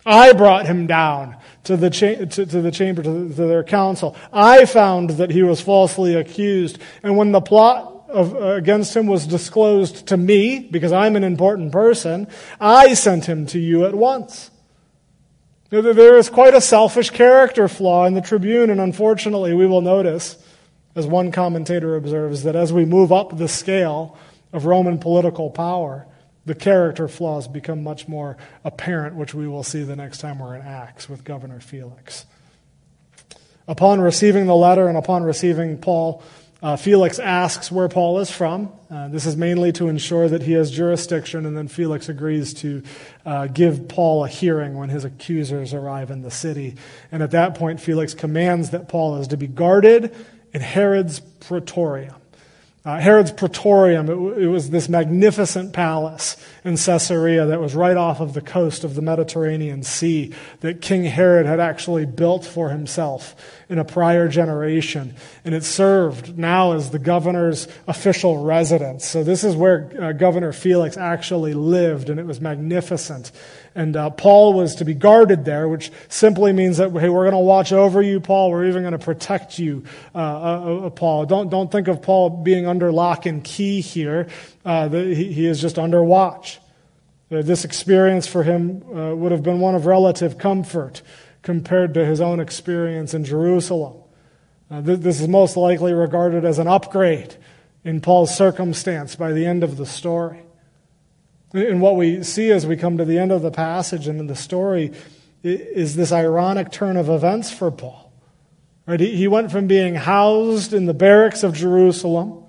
I 0.07 0.33
brought 0.33 0.66
him 0.66 0.87
down 0.87 1.37
to 1.64 1.77
the, 1.77 1.90
cha- 1.90 2.25
to, 2.25 2.46
to, 2.46 2.62
the 2.62 2.70
chamber, 2.70 3.03
to, 3.03 3.29
the, 3.29 3.35
to, 3.35 3.46
their 3.46 3.62
council. 3.62 4.16
I 4.33 4.64
found 4.64 5.11
that 5.11 5.31
he 5.31 5.42
was 5.42 5.61
falsely 5.61 6.14
accused. 6.14 6.79
And 7.03 7.16
when 7.16 7.33
the 7.33 7.40
plot 7.40 8.07
of, 8.09 8.35
uh, 8.35 8.55
against 8.55 8.96
him 8.96 9.07
was 9.07 9.27
disclosed 9.27 10.07
to 10.09 10.16
me, 10.16 10.61
because 10.61 10.92
I'm 10.92 11.16
an 11.16 11.25
important 11.25 11.70
person, 11.73 12.27
I 12.59 12.94
sent 12.94 13.27
him 13.27 13.46
to 13.46 13.59
you 13.59 13.85
at 13.85 13.94
once. 13.94 14.50
There 15.71 16.17
is 16.17 16.29
quite 16.29 16.55
a 16.55 16.61
selfish 16.61 17.11
character 17.11 17.69
flaw 17.69 18.05
in 18.05 18.15
the 18.15 18.21
Tribune, 18.21 18.71
and 18.71 18.81
unfortunately, 18.81 19.55
we 19.55 19.67
will 19.67 19.83
notice, 19.83 20.37
as 20.97 21.07
one 21.07 21.31
commentator 21.31 21.95
observes, 21.95 22.43
that 22.43 22.57
as 22.57 22.73
we 22.73 22.85
move 22.85 23.13
up 23.13 23.39
the 23.39 23.47
scale 23.47 24.19
of 24.53 24.67
Roman 24.67 24.99
political 24.99 25.49
power, 25.49 26.09
the 26.45 26.57
character 26.57 27.07
flaws 27.07 27.47
become 27.47 27.85
much 27.85 28.09
more 28.09 28.37
apparent, 28.65 29.15
which 29.15 29.33
we 29.33 29.47
will 29.47 29.63
see 29.63 29.85
the 29.85 29.95
next 29.95 30.19
time 30.19 30.41
we're 30.41 30.57
in 30.57 30.63
Acts 30.63 31.09
with 31.09 31.23
Governor 31.23 31.61
Felix. 31.61 32.27
Upon 33.69 34.01
receiving 34.01 34.47
the 34.47 34.57
letter 34.57 34.89
and 34.89 34.99
upon 34.99 35.23
receiving 35.23 35.79
Paul, 35.79 36.25
uh, 36.62 36.77
Felix 36.77 37.18
asks 37.18 37.73
where 37.73 37.88
Paul 37.88 38.18
is 38.18 38.31
from. 38.31 38.70
Uh, 38.90 39.09
this 39.09 39.25
is 39.25 39.37
mainly 39.37 39.73
to 39.73 39.88
ensure 39.88 40.29
that 40.29 40.42
he 40.42 40.53
has 40.53 40.70
jurisdiction, 40.70 41.46
and 41.46 41.57
then 41.57 41.68
Felix 41.68 42.09
agrees 42.09 42.53
to 42.55 42.83
uh, 43.25 43.46
give 43.46 43.88
Paul 43.88 44.25
a 44.25 44.29
hearing 44.29 44.77
when 44.77 44.90
his 44.90 45.05
accusers 45.05 45.73
arrive 45.73 46.11
in 46.11 46.23
the 46.23 46.31
city. 46.31 46.77
And 47.11 47.23
at 47.23 47.31
that 47.31 47.55
point, 47.55 47.81
Felix 47.81 48.12
commands 48.12 48.70
that 48.70 48.88
Paul 48.88 49.16
is 49.16 49.29
to 49.29 49.37
be 49.37 49.46
guarded 49.46 50.14
in 50.53 50.61
Herod's 50.61 51.20
praetorium. 51.20 52.20
Uh, 52.83 52.99
Herod's 52.99 53.31
Praetorium, 53.31 54.09
it, 54.09 54.43
it, 54.45 54.47
was 54.47 54.71
this 54.71 54.88
magnificent 54.88 55.75
palace 55.75 56.43
in 56.64 56.79
Caesarea 56.79 57.45
that 57.45 57.61
was 57.61 57.75
right 57.75 57.97
off 57.97 58.21
of 58.21 58.33
the 58.33 58.40
coast 58.40 58.85
of 58.85 58.95
the 58.95 59.03
Mediterranean 59.03 59.83
Sea 59.83 60.33
that 60.61 60.81
King 60.81 61.05
Herod 61.05 61.45
had 61.45 61.61
actually 61.61 62.07
built 62.07 62.47
for 62.47 62.71
himself 62.71 63.37
in 63.69 63.79
a 63.79 63.85
prior 63.85 64.29
generation. 64.29 65.14
And 65.45 65.55
it 65.55 65.62
served 65.62 66.38
now 66.38 66.73
as 66.73 66.90
the 66.90 66.99
governor's 66.99 67.69
official 67.87 68.43
residence. 68.43 69.05
So 69.05 69.23
this 69.25 69.45
is 69.45 69.55
where 69.55 69.93
uh, 70.01 70.12
Governor 70.12 70.53
Felix 70.55 70.97
actually 70.97 71.53
lived, 71.53 72.09
and 72.09 72.19
it 72.19 72.25
was 72.25 72.40
magnificent. 72.40 73.31
And 73.75 73.97
uh, 73.97 74.11
Paul 74.11 74.55
was 74.55 74.77
to 74.77 74.85
be 74.85 74.95
guarded 74.95 75.45
there, 75.45 75.69
which 75.69 75.93
simply 76.09 76.53
means 76.53 76.79
that, 76.79 76.91
hey, 76.91 77.09
we're 77.09 77.25
going 77.25 77.33
to 77.33 77.39
watch 77.39 77.73
over 77.73 78.03
you, 78.03 78.19
Paul. 78.19 78.51
We're 78.51 78.67
even 78.67 78.83
going 78.83 78.93
to 78.93 78.99
protect 78.99 79.59
you, 79.59 79.85
uh, 80.15 80.19
uh, 80.19 80.87
uh, 80.87 80.91
Paul. 80.91 81.27
Don't, 81.27 81.51
don't 81.51 81.71
think 81.71 81.87
of 81.87 82.03
Paul 82.03 82.31
being 82.31 82.67
under 82.67 82.91
lock 82.91 83.27
and 83.27 83.45
key 83.45 83.81
here. 83.81 84.27
Uh, 84.65 84.89
the, 84.89 85.15
he, 85.15 85.33
he, 85.33 85.47
is 85.47 85.61
just 85.61 85.79
under 85.79 86.03
watch. 86.03 86.59
Uh, 87.31 87.43
this 87.43 87.65
experience 87.65 88.27
for 88.27 88.43
him 88.43 88.81
would 89.21 89.31
have 89.31 89.45
been 89.45 89.61
one 89.61 89.77
of 89.77 89.87
relative 89.87 90.37
comfort 90.37 91.01
compared 91.43 91.95
to 91.95 92.05
his 92.05 92.21
own 92.21 92.41
experience 92.41 93.15
in 93.15 93.25
Jerusalem. 93.25 93.95
Th- 94.69 94.99
this 94.99 95.21
is 95.21 95.29
most 95.29 95.57
likely 95.57 95.93
regarded 95.93 96.45
as 96.45 96.59
an 96.59 96.67
upgrade 96.67 97.37
in 97.85 98.01
Paul's 98.01 98.37
circumstance 98.37 99.15
by 99.15 99.33
the 99.33 99.47
end 99.47 99.63
of 99.63 99.77
the 99.77 99.87
story. 99.87 100.43
And 101.53 101.81
what 101.81 101.97
we 101.97 102.23
see 102.23 102.51
as 102.51 102.67
we 102.67 102.77
come 102.77 102.99
to 102.99 103.05
the 103.05 103.19
end 103.19 103.33
of 103.33 103.43
the 103.43 103.51
passage 103.51 104.07
and 104.07 104.21
in 104.21 104.27
the 104.27 104.37
story 104.37 104.93
is 105.43 105.97
this 105.97 106.13
ironic 106.13 106.71
turn 106.71 106.97
of 106.97 107.09
events 107.09 107.51
for 107.51 107.71
Paul. 107.71 108.13
Right? 108.87 109.01
He 109.01 109.27
went 109.27 109.51
from 109.51 109.67
being 109.67 109.95
housed 109.95 110.73
in 110.73 110.87
the 110.87 110.95
barracks 110.95 111.43
of 111.43 111.55
Jerusalem, 111.55 112.45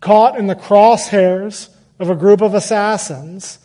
caught 0.00 0.38
in 0.38 0.46
the 0.46 0.54
crosshairs 0.54 1.68
of 1.98 2.10
a 2.10 2.14
group 2.14 2.40
of 2.40 2.54
assassins, 2.54 3.58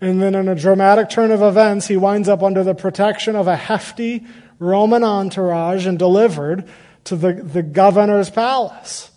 and 0.00 0.20
then 0.20 0.34
in 0.34 0.48
a 0.48 0.54
dramatic 0.54 1.10
turn 1.10 1.30
of 1.30 1.42
events, 1.42 1.86
he 1.86 1.96
winds 1.96 2.28
up 2.28 2.42
under 2.42 2.64
the 2.64 2.74
protection 2.74 3.36
of 3.36 3.46
a 3.46 3.56
hefty 3.56 4.26
Roman 4.58 5.04
entourage 5.04 5.86
and 5.86 5.98
delivered 5.98 6.68
to 7.04 7.16
the, 7.16 7.32
the 7.32 7.62
governor's 7.62 8.30
palace. 8.30 9.10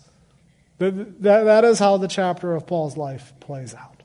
That, 0.78 1.22
that, 1.22 1.44
that 1.44 1.64
is 1.64 1.78
how 1.78 1.96
the 1.96 2.08
chapter 2.08 2.54
of 2.54 2.66
Paul's 2.66 2.96
life 2.96 3.32
plays 3.40 3.74
out. 3.74 3.95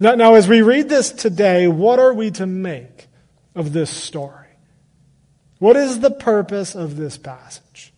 Now, 0.00 0.14
now, 0.14 0.34
as 0.34 0.48
we 0.48 0.62
read 0.62 0.88
this 0.88 1.12
today, 1.12 1.68
what 1.68 1.98
are 1.98 2.12
we 2.12 2.30
to 2.32 2.46
make 2.46 3.06
of 3.54 3.72
this 3.72 3.90
story? 3.90 4.48
What 5.58 5.76
is 5.76 6.00
the 6.00 6.10
purpose 6.10 6.74
of 6.74 6.96
this 6.96 7.16
passage? 7.16 7.92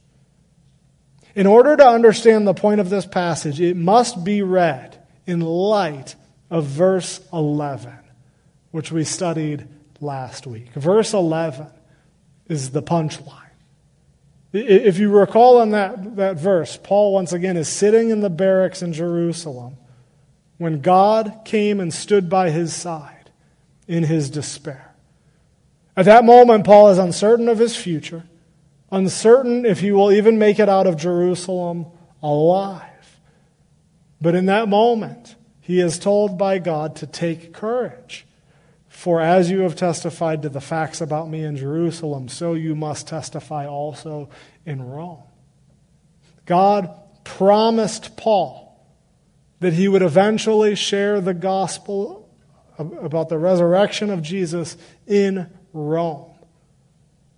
In 1.35 1.47
order 1.47 1.77
to 1.77 1.87
understand 1.87 2.47
the 2.47 2.55
point 2.55 2.81
of 2.81 2.91
this 2.91 3.07
passage, 3.07 3.61
it 3.61 3.77
must 3.77 4.25
be 4.25 4.43
read 4.43 5.03
in 5.27 5.41
light 5.41 6.15
of 6.51 6.65
verse 6.65 7.21
11, 7.33 7.93
which 8.71 8.93
we 8.93 9.05
studied 9.05 9.67
last 10.01 10.47
week. 10.47 10.73
Verse 10.75 11.13
11 11.15 11.67
is 12.49 12.71
the 12.71 12.83
punchline. 12.83 13.43
If 14.53 14.99
you 14.99 15.11
recall 15.11 15.61
in 15.63 15.73
that, 15.73 16.17
that 16.17 16.37
verse, 16.37 16.79
Paul 16.83 17.13
once 17.13 17.33
again 17.33 17.57
is 17.57 17.69
sitting 17.69 18.11
in 18.11 18.21
the 18.21 18.31
barracks 18.31 18.81
in 18.83 18.93
Jerusalem 18.93 19.77
when 20.59 20.81
God 20.81 21.43
came 21.45 21.81
and 21.81 21.93
stood 21.93 22.29
by 22.29 22.51
his 22.51 22.75
side 22.75 23.31
in 23.87 24.05
his 24.05 24.31
despair. 24.31 24.95
At 25.97 26.07
that 26.07 26.25
moment, 26.25 26.65
Paul 26.65 26.91
is 26.91 26.99
uncertain 26.99 27.49
of 27.49 27.59
his 27.59 27.77
future, 27.77 28.25
uncertain 28.91 29.65
if 29.65 29.81
he 29.81 29.93
will 29.93 30.13
even 30.13 30.39
make 30.39 30.59
it 30.59 30.69
out 30.69 30.87
of 30.87 30.97
Jerusalem 30.97 31.87
alive. 32.23 32.83
But 34.21 34.35
in 34.35 34.47
that 34.47 34.69
moment, 34.69 35.37
he 35.61 35.81
is 35.81 35.99
told 35.99 36.39
by 36.39 36.59
God 36.59 36.97
to 36.97 37.07
take 37.07 37.53
courage. 37.53 38.27
For 38.89 39.21
as 39.21 39.51
you 39.51 39.61
have 39.61 39.77
testified 39.77 40.43
to 40.43 40.49
the 40.49 40.61
facts 40.61 41.01
about 41.01 41.29
me 41.29 41.45
in 41.45 41.57
Jerusalem, 41.57 42.29
so 42.29 42.55
you 42.55 42.75
must 42.75 43.07
testify 43.07 43.67
also 43.67 44.31
in 44.65 44.83
Rome. 44.83 45.23
God 46.47 46.95
promised 47.25 48.17
Paul 48.17 48.66
that 49.61 49.73
he 49.73 49.89
would 49.89 50.03
eventually 50.03 50.75
share 50.75 51.21
the 51.21 51.35
gospel 51.35 52.29
about 52.79 53.29
the 53.29 53.39
resurrection 53.39 54.11
of 54.11 54.23
Jesus 54.23 54.77
in 55.07 55.51
Rome. 55.73 56.31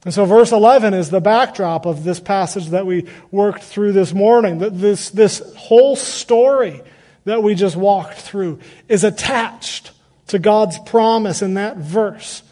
And 0.05 0.15
so, 0.15 0.25
verse 0.25 0.53
11 0.53 0.95
is 0.95 1.11
the 1.11 1.21
backdrop 1.21 1.85
of 1.85 2.05
this 2.05 2.21
passage 2.21 2.69
that 2.69 2.87
we 2.87 3.07
worked 3.31 3.63
through 3.63 3.93
this 3.93 4.15
morning. 4.15 4.59
This, 4.59 5.11
this 5.11 5.43
whole 5.57 5.97
story 5.97 6.83
that 7.25 7.43
we 7.43 7.55
just 7.55 7.77
walked 7.77 8.19
through 8.19 8.61
is 8.89 9.05
attached 9.05 9.91
to 10.29 10.39
God's 10.39 10.79
promise 10.79 11.43
in 11.43 11.55
that 11.55 11.77
verse. 11.77 12.43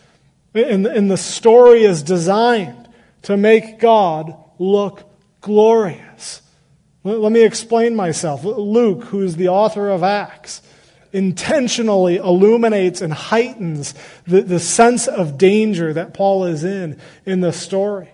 And, 0.54 0.86
and 0.86 1.10
the 1.10 1.16
story 1.16 1.84
is 1.84 2.02
designed 2.02 2.88
to 3.22 3.36
make 3.36 3.78
God 3.78 4.36
look 4.58 5.08
glorious. 5.40 6.05
Let 7.06 7.30
me 7.30 7.44
explain 7.44 7.94
myself. 7.94 8.44
Luke, 8.44 9.04
who's 9.04 9.36
the 9.36 9.48
author 9.48 9.88
of 9.88 10.02
Acts, 10.02 10.60
intentionally 11.12 12.16
illuminates 12.16 13.00
and 13.00 13.12
heightens 13.12 13.94
the, 14.26 14.42
the 14.42 14.58
sense 14.58 15.06
of 15.06 15.38
danger 15.38 15.92
that 15.92 16.14
Paul 16.14 16.44
is 16.44 16.64
in 16.64 17.00
in 17.24 17.40
the 17.40 17.52
story. 17.52 18.10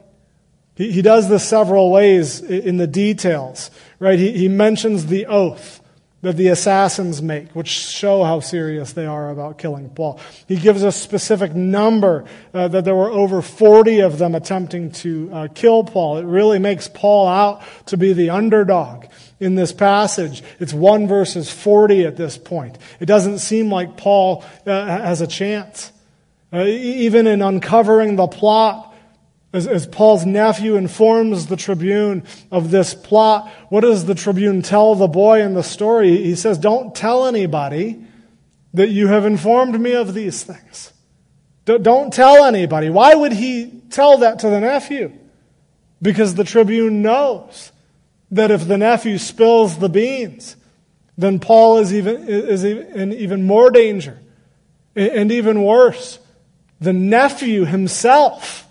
He, 0.75 0.93
he 0.93 1.03
does 1.03 1.29
this 1.29 1.49
several 1.49 1.91
ways 1.91 2.41
in 2.41 2.77
the 2.77 2.87
details, 2.87 3.71
right? 3.99 4.19
He, 4.19 4.33
he 4.33 4.49
mentions 4.49 5.07
the 5.07 5.27
oath 5.27 5.82
that 6.23 6.37
the 6.37 6.49
assassins 6.49 7.21
make, 7.21 7.51
which 7.51 7.69
show 7.69 8.23
how 8.23 8.41
serious 8.41 8.93
they 8.93 9.07
are 9.07 9.31
about 9.31 9.59
killing 9.59 9.91
Paul. 9.91 10.21
He 10.47 10.57
gives 10.57 10.85
a 10.85 10.93
specific 10.93 11.55
number 11.55 12.25
uh, 12.55 12.69
that 12.69 12.85
there 12.85 12.95
were 12.95 13.11
over 13.11 13.43
40 13.43 14.01
of 14.01 14.19
them 14.19 14.35
attempting 14.35 14.93
to 14.93 15.31
uh, 15.33 15.49
kill 15.53 15.83
Paul. 15.83 16.19
It 16.19 16.25
really 16.25 16.61
makes 16.61 16.89
Paul 16.89 17.27
out 17.27 17.63
to 17.87 17.97
be 17.97 18.13
the 18.13 18.31
underdog 18.31 19.07
in 19.41 19.57
this 19.57 19.73
passage. 19.73 20.45
It's 20.61 20.73
1 20.73 21.09
verses 21.09 21.51
40 21.51 22.07
at 22.07 22.17
this 22.17 22.39
point. 22.39 22.79
It 23.01 23.07
doesn't 23.07 23.39
seem 23.39 23.71
like 23.71 23.97
Paul 23.97 24.45
uh, 24.65 24.87
has 24.87 25.21
a 25.21 25.27
chance. 25.27 25.91
Uh, 26.53 26.65
even 26.65 27.27
in 27.27 27.43
uncovering 27.43 28.15
the 28.15 28.29
plot, 28.29 28.92
as, 29.53 29.67
as, 29.67 29.87
Paul's 29.87 30.25
nephew 30.25 30.77
informs 30.77 31.47
the 31.47 31.57
tribune 31.57 32.25
of 32.51 32.71
this 32.71 32.95
plot, 32.95 33.51
what 33.69 33.83
does 33.83 34.07
the 34.07 34.15
tribune 34.15 34.63
tell 34.63 34.95
the 34.95 35.09
boy 35.09 35.43
in 35.43 35.55
the 35.55 35.63
story? 35.63 36.23
He 36.23 36.35
says, 36.35 36.59
Don't 36.59 36.95
tell 36.95 37.27
anybody 37.27 38.03
that 38.75 38.89
you 38.89 39.09
have 39.09 39.27
informed 39.27 39.79
me 39.79 39.93
of 39.93 40.15
these 40.15 40.43
things. 40.43 40.93
Don't 41.65 42.13
tell 42.13 42.45
anybody. 42.45 42.91
Why 42.91 43.15
would 43.15 43.33
he 43.33 43.83
tell 43.91 44.19
that 44.19 44.41
to 44.41 44.51
the 44.51 44.61
nephew? 44.61 45.13
Because 46.01 46.35
the 46.35 46.45
tribune 46.45 47.03
knows 47.03 47.71
that 48.31 48.51
if 48.51 48.67
the 48.67 48.79
nephew 48.79 49.19
spills 49.19 49.79
the 49.79 49.89
beans, 49.89 50.57
then 51.17 51.39
Paul 51.39 51.79
is, 51.79 51.93
even, 51.93 52.27
is 52.29 52.65
in 52.65 53.13
even 53.13 53.47
more 53.47 53.71
danger. 53.71 54.19
And 54.97 55.31
even 55.31 55.63
worse, 55.63 56.19
the 56.81 56.93
nephew 56.93 57.65
himself 57.65 58.67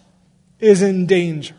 is 0.61 0.81
in 0.81 1.05
danger. 1.05 1.55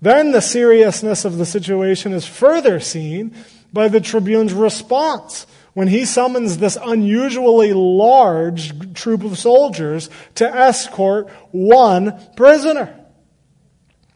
Then 0.00 0.32
the 0.32 0.40
seriousness 0.40 1.24
of 1.24 1.38
the 1.38 1.46
situation 1.46 2.12
is 2.12 2.26
further 2.26 2.80
seen 2.80 3.34
by 3.72 3.88
the 3.88 4.00
tribune's 4.00 4.52
response 4.52 5.46
when 5.74 5.88
he 5.88 6.04
summons 6.04 6.58
this 6.58 6.76
unusually 6.82 7.72
large 7.72 8.94
troop 8.94 9.24
of 9.24 9.38
soldiers 9.38 10.10
to 10.34 10.46
escort 10.46 11.30
one 11.50 12.20
prisoner. 12.36 12.98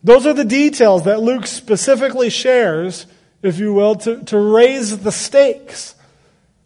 Those 0.04 0.26
are 0.26 0.34
the 0.34 0.44
details 0.44 1.04
that 1.04 1.20
Luke 1.20 1.46
specifically 1.48 2.30
shares, 2.30 3.06
if 3.42 3.58
you 3.58 3.72
will, 3.72 3.96
to, 3.96 4.22
to 4.24 4.38
raise 4.38 4.98
the 4.98 5.10
stakes. 5.10 5.95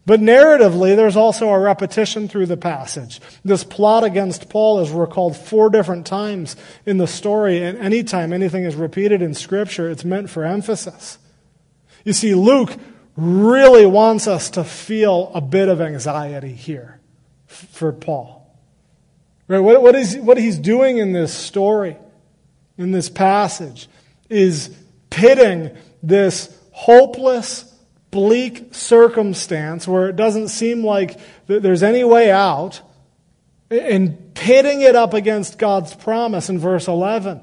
But 0.06 0.20
narratively, 0.20 0.96
there's 0.96 1.16
also 1.16 1.50
a 1.50 1.58
repetition 1.58 2.26
through 2.26 2.46
the 2.46 2.56
passage. 2.56 3.20
This 3.44 3.64
plot 3.64 4.02
against 4.02 4.48
Paul 4.48 4.80
is 4.80 4.90
recalled 4.90 5.36
four 5.36 5.70
different 5.70 6.06
times 6.06 6.56
in 6.86 6.98
the 6.98 7.06
story, 7.06 7.62
and 7.62 7.78
anytime 7.78 8.32
anything 8.32 8.64
is 8.64 8.74
repeated 8.74 9.22
in 9.22 9.34
Scripture, 9.34 9.90
it's 9.90 10.04
meant 10.04 10.30
for 10.30 10.44
emphasis. 10.44 11.18
You 12.04 12.12
see, 12.14 12.34
Luke 12.34 12.76
really 13.16 13.84
wants 13.84 14.26
us 14.26 14.50
to 14.50 14.64
feel 14.64 15.30
a 15.34 15.40
bit 15.40 15.68
of 15.68 15.80
anxiety 15.80 16.52
here 16.54 16.98
for 17.46 17.92
Paul. 17.92 18.40
Right? 19.48 19.58
What, 19.58 19.82
what, 19.82 19.94
is, 19.94 20.16
what 20.16 20.38
he's 20.38 20.58
doing 20.58 20.98
in 20.98 21.12
this 21.12 21.34
story, 21.34 21.96
in 22.78 22.92
this 22.92 23.10
passage, 23.10 23.88
is 24.28 24.74
pitting 25.10 25.76
this 26.02 26.56
hopeless, 26.70 27.69
bleak 28.10 28.74
circumstance 28.74 29.86
where 29.86 30.08
it 30.08 30.16
doesn't 30.16 30.48
seem 30.48 30.84
like 30.84 31.18
there's 31.46 31.82
any 31.82 32.04
way 32.04 32.30
out, 32.30 32.80
and 33.70 34.34
pitting 34.34 34.80
it 34.80 34.96
up 34.96 35.14
against 35.14 35.58
God's 35.58 35.94
promise 35.94 36.48
in 36.48 36.58
verse 36.58 36.88
11 36.88 37.40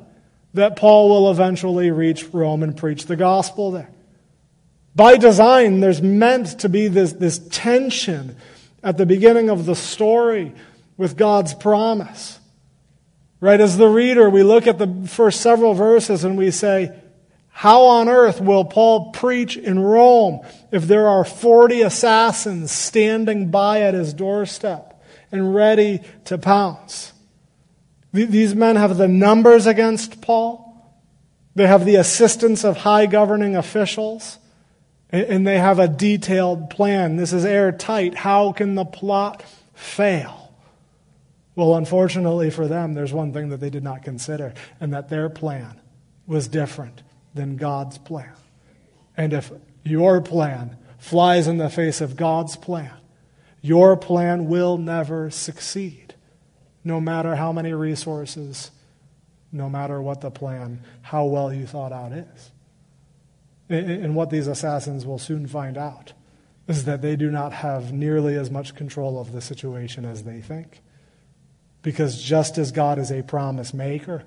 that 0.54 0.76
Paul 0.76 1.10
will 1.10 1.32
eventually 1.32 1.92
reach 1.92 2.26
Rome 2.34 2.64
and 2.64 2.76
preach 2.76 3.06
the 3.06 3.16
gospel 3.16 3.72
there. 3.72 3.90
By 4.96 5.18
design, 5.18 5.80
there's 5.80 6.02
meant 6.02 6.60
to 6.62 6.70
be 6.70 6.88
this, 6.88 7.14
this 7.14 7.40
tension 7.50 8.36
at 8.84 8.98
the 8.98 9.06
beginning 9.06 9.50
of 9.50 9.66
the 9.66 9.76
story 9.76 10.54
with 10.98 11.16
God's 11.16 11.54
promise. 11.54 12.40
Right? 13.40 13.62
As 13.62 13.78
the 13.78 13.88
reader, 13.88 14.30
we 14.30 14.42
look 14.42 14.66
at 14.66 14.80
the 14.80 15.08
first 15.08 15.42
several 15.42 15.76
verses 15.76 16.24
and 16.24 16.38
we 16.38 16.50
say, 16.50 17.00
how 17.58 17.86
on 17.86 18.08
earth 18.08 18.40
will 18.40 18.66
Paul 18.66 19.10
preach 19.10 19.58
in 19.58 19.80
Rome 19.80 20.42
if 20.72 20.84
there 20.84 21.08
are 21.08 21.26
40 21.26 21.82
assassins 21.82 22.72
standing 22.72 23.50
by 23.50 23.82
at 23.82 23.96
his 23.96 24.14
doorstep 24.14 25.04
and 25.32 25.56
ready 25.56 26.02
to 26.26 26.38
pounce? 26.38 27.14
These 28.14 28.54
men 28.54 28.76
have 28.76 28.98
the 28.98 29.08
numbers 29.08 29.66
against 29.66 30.22
Paul. 30.22 30.88
They 31.56 31.66
have 31.66 31.84
the 31.84 31.96
assistance 31.96 32.64
of 32.64 32.78
high 32.78 33.08
governing 33.08 33.56
officials. 33.56 34.38
And 35.10 35.48
they 35.48 35.58
have 35.58 35.80
a 35.80 35.88
detailed 35.88 36.70
plan. 36.70 37.16
This 37.16 37.34
is 37.34 37.44
airtight. 37.44 38.14
How 38.14 38.52
can 38.52 38.76
the 38.76 38.86
plot 38.86 39.44
fail? 39.74 40.54
Well, 41.56 41.74
unfortunately 41.74 42.52
for 42.52 42.68
them, 42.68 42.94
there's 42.94 43.14
one 43.14 43.34
thing 43.34 43.50
that 43.50 43.60
they 43.60 43.72
did 43.72 43.84
not 43.84 44.04
consider, 44.04 44.54
and 44.80 44.94
that 44.94 45.10
their 45.10 45.28
plan 45.28 45.82
was 46.28 46.48
different 46.48 47.02
than 47.38 47.56
God's 47.56 47.98
plan. 47.98 48.34
And 49.16 49.32
if 49.32 49.52
your 49.84 50.20
plan 50.22 50.76
flies 50.98 51.48
in 51.48 51.58
the 51.58 51.70
face 51.70 52.02
of 52.02 52.18
God's 52.18 52.58
plan, 52.58 52.92
your 53.62 53.96
plan 53.96 54.48
will 54.48 54.78
never 54.78 55.30
succeed, 55.30 56.16
no 56.84 57.00
matter 57.00 57.36
how 57.36 57.52
many 57.52 57.74
resources, 57.74 58.72
no 59.52 59.70
matter 59.70 60.02
what 60.02 60.22
the 60.22 60.32
plan, 60.32 60.82
how 61.02 61.26
well 61.26 61.54
you 61.54 61.66
thought 61.66 61.92
out 61.94 62.12
is. 62.12 62.52
And 63.70 64.16
what 64.16 64.30
these 64.30 64.48
assassins 64.48 65.06
will 65.06 65.20
soon 65.20 65.48
find 65.48 65.78
out 65.78 66.14
is 66.68 66.86
that 66.86 67.02
they 67.02 67.16
do 67.16 67.32
not 67.32 67.54
have 67.54 67.92
nearly 67.92 68.36
as 68.36 68.52
much 68.52 68.76
control 68.76 69.20
of 69.20 69.32
the 69.32 69.42
situation 69.42 70.06
as 70.06 70.24
they 70.24 70.42
think. 70.42 70.82
Because 71.82 72.22
just 72.22 72.58
as 72.58 72.72
God 72.72 73.00
is 73.00 73.12
a 73.12 73.24
promise 73.24 73.74
maker, 73.74 74.24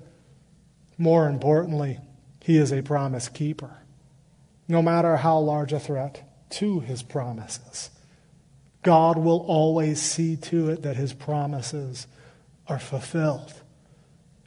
more 0.97 1.27
importantly, 1.27 1.99
he 2.43 2.57
is 2.57 2.71
a 2.71 2.81
promise 2.81 3.29
keeper, 3.29 3.77
no 4.67 4.81
matter 4.81 5.17
how 5.17 5.37
large 5.39 5.73
a 5.73 5.79
threat 5.79 6.23
to 6.49 6.79
his 6.81 7.03
promises. 7.03 7.89
God 8.83 9.17
will 9.17 9.45
always 9.47 10.01
see 10.01 10.35
to 10.35 10.69
it 10.69 10.81
that 10.81 10.97
his 10.97 11.13
promises 11.13 12.07
are 12.67 12.79
fulfilled. 12.79 13.53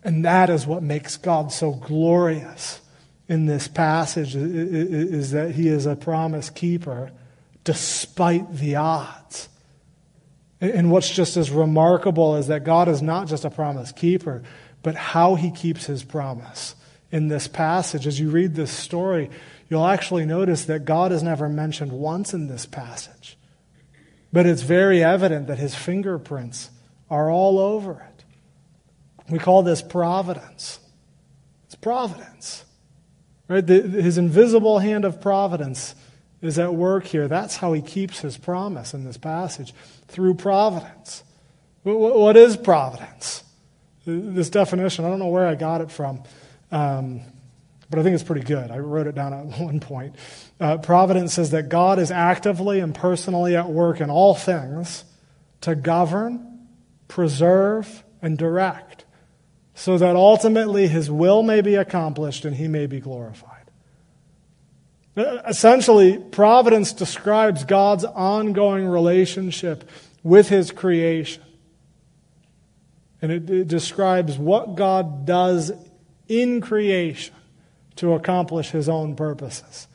And 0.02 0.24
that 0.24 0.50
is 0.50 0.66
what 0.66 0.82
makes 0.82 1.16
God 1.16 1.52
so 1.52 1.72
glorious 1.72 2.80
in 3.28 3.46
this 3.46 3.68
passage 3.68 4.34
is 4.36 5.30
that 5.30 5.52
he 5.52 5.68
is 5.68 5.86
a 5.86 5.96
promise 5.96 6.50
keeper 6.50 7.10
despite 7.62 8.56
the 8.56 8.76
odds. 8.76 9.48
And 10.60 10.90
what's 10.90 11.10
just 11.10 11.36
as 11.36 11.50
remarkable 11.50 12.36
is 12.36 12.48
that 12.48 12.64
God 12.64 12.88
is 12.88 13.00
not 13.00 13.28
just 13.28 13.44
a 13.44 13.50
promise 13.50 13.92
keeper, 13.92 14.42
but 14.82 14.94
how 14.94 15.36
he 15.36 15.50
keeps 15.50 15.86
his 15.86 16.02
promise 16.02 16.74
in 17.14 17.28
this 17.28 17.46
passage. 17.46 18.08
As 18.08 18.18
you 18.18 18.28
read 18.28 18.56
this 18.56 18.72
story, 18.72 19.30
you'll 19.70 19.86
actually 19.86 20.26
notice 20.26 20.64
that 20.64 20.84
God 20.84 21.12
is 21.12 21.22
never 21.22 21.48
mentioned 21.48 21.92
once 21.92 22.34
in 22.34 22.48
this 22.48 22.66
passage. 22.66 23.38
But 24.32 24.46
it's 24.46 24.62
very 24.62 25.04
evident 25.04 25.46
that 25.46 25.58
his 25.58 25.76
fingerprints 25.76 26.70
are 27.08 27.30
all 27.30 27.60
over 27.60 27.92
it. 27.92 28.24
We 29.30 29.38
call 29.38 29.62
this 29.62 29.80
providence. 29.80 30.80
It's 31.66 31.76
providence. 31.76 32.64
Right? 33.46 33.64
The, 33.64 33.80
his 33.80 34.18
invisible 34.18 34.80
hand 34.80 35.04
of 35.04 35.20
providence 35.20 35.94
is 36.42 36.58
at 36.58 36.74
work 36.74 37.06
here. 37.06 37.28
That's 37.28 37.58
how 37.58 37.74
he 37.74 37.80
keeps 37.80 38.18
his 38.22 38.36
promise 38.36 38.92
in 38.92 39.04
this 39.04 39.18
passage 39.18 39.72
through 40.08 40.34
providence. 40.34 41.22
What 41.84 42.36
is 42.36 42.56
providence? 42.56 43.44
This 44.04 44.50
definition, 44.50 45.04
I 45.04 45.10
don't 45.10 45.20
know 45.20 45.28
where 45.28 45.46
I 45.46 45.54
got 45.54 45.80
it 45.80 45.92
from. 45.92 46.24
Um, 46.74 47.20
but 47.88 48.00
I 48.00 48.02
think 48.02 48.14
it's 48.14 48.24
pretty 48.24 48.44
good. 48.44 48.72
I 48.72 48.78
wrote 48.78 49.06
it 49.06 49.14
down 49.14 49.32
at 49.32 49.46
one 49.60 49.78
point. 49.78 50.16
Uh, 50.58 50.78
Providence 50.78 51.34
says 51.34 51.50
that 51.50 51.68
God 51.68 52.00
is 52.00 52.10
actively 52.10 52.80
and 52.80 52.92
personally 52.92 53.54
at 53.54 53.68
work 53.68 54.00
in 54.00 54.10
all 54.10 54.34
things 54.34 55.04
to 55.60 55.76
govern, 55.76 56.66
preserve, 57.06 58.02
and 58.20 58.36
direct, 58.36 59.04
so 59.74 59.96
that 59.98 60.16
ultimately 60.16 60.88
his 60.88 61.08
will 61.10 61.44
may 61.44 61.60
be 61.60 61.76
accomplished 61.76 62.44
and 62.44 62.56
he 62.56 62.66
may 62.66 62.86
be 62.86 62.98
glorified. 62.98 63.70
Uh, 65.16 65.42
essentially, 65.46 66.18
providence 66.18 66.92
describes 66.92 67.64
God's 67.64 68.04
ongoing 68.04 68.84
relationship 68.84 69.88
with 70.24 70.48
his 70.48 70.72
creation. 70.72 71.44
And 73.22 73.30
it, 73.30 73.48
it 73.48 73.68
describes 73.68 74.36
what 74.36 74.74
God 74.74 75.24
does 75.24 75.70
in 76.28 76.60
creation 76.60 77.34
to 77.96 78.14
accomplish 78.14 78.70
his 78.70 78.88
own 78.88 79.14
purposes. 79.14 79.86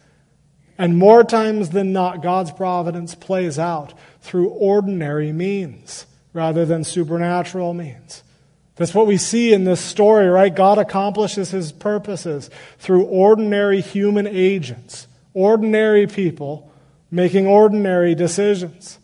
And 0.77 0.97
more 0.97 1.23
times 1.23 1.71
than 1.71 1.91
not, 1.91 2.21
God's 2.21 2.51
providence 2.51 3.13
plays 3.13 3.59
out 3.59 3.93
through 4.21 4.49
ordinary 4.49 5.33
means 5.33 6.05
rather 6.33 6.65
than 6.65 6.83
supernatural 6.83 7.73
means. 7.73 8.23
That's 8.77 8.93
what 8.93 9.07
we 9.07 9.17
see 9.17 9.51
in 9.51 9.65
this 9.65 9.81
story, 9.81 10.27
right? 10.27 10.55
God 10.55 10.77
accomplishes 10.77 11.51
his 11.51 11.73
purposes 11.73 12.49
through 12.77 13.03
ordinary 13.03 13.81
human 13.81 14.25
agents, 14.25 15.07
ordinary 15.33 16.07
people 16.07 16.71
making 17.11 17.45
ordinary 17.45 18.15
decisions. 18.15 18.97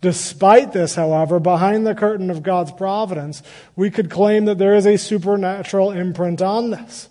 Despite 0.00 0.72
this, 0.72 0.94
however, 0.94 1.40
behind 1.40 1.86
the 1.86 1.94
curtain 1.94 2.30
of 2.30 2.42
God's 2.42 2.72
providence, 2.72 3.42
we 3.74 3.90
could 3.90 4.10
claim 4.10 4.44
that 4.44 4.58
there 4.58 4.74
is 4.74 4.86
a 4.86 4.98
supernatural 4.98 5.90
imprint 5.90 6.42
on 6.42 6.70
this. 6.70 7.08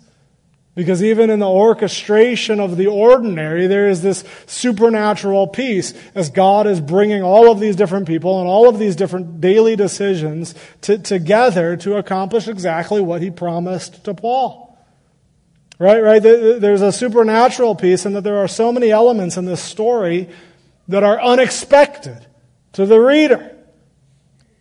Because 0.76 1.02
even 1.02 1.30
in 1.30 1.38
the 1.38 1.48
orchestration 1.48 2.60
of 2.60 2.76
the 2.76 2.86
ordinary, 2.86 3.66
there 3.66 3.88
is 3.88 4.02
this 4.02 4.24
supernatural 4.44 5.48
piece 5.48 5.94
as 6.14 6.28
God 6.28 6.66
is 6.66 6.82
bringing 6.82 7.22
all 7.22 7.50
of 7.50 7.58
these 7.60 7.76
different 7.76 8.06
people 8.06 8.40
and 8.40 8.48
all 8.48 8.68
of 8.68 8.78
these 8.78 8.94
different 8.94 9.40
daily 9.40 9.74
decisions 9.74 10.54
to, 10.82 10.98
together 10.98 11.78
to 11.78 11.96
accomplish 11.96 12.46
exactly 12.46 13.00
what 13.00 13.22
he 13.22 13.30
promised 13.30 14.04
to 14.04 14.12
Paul. 14.12 14.78
Right, 15.78 16.02
right? 16.02 16.22
There's 16.22 16.82
a 16.82 16.92
supernatural 16.92 17.74
piece 17.74 18.04
and 18.04 18.14
that 18.14 18.24
there 18.24 18.38
are 18.38 18.48
so 18.48 18.70
many 18.70 18.90
elements 18.90 19.38
in 19.38 19.46
this 19.46 19.62
story 19.62 20.28
that 20.88 21.02
are 21.02 21.20
unexpected 21.20 22.25
to 22.76 22.84
the 22.84 23.00
reader. 23.00 23.56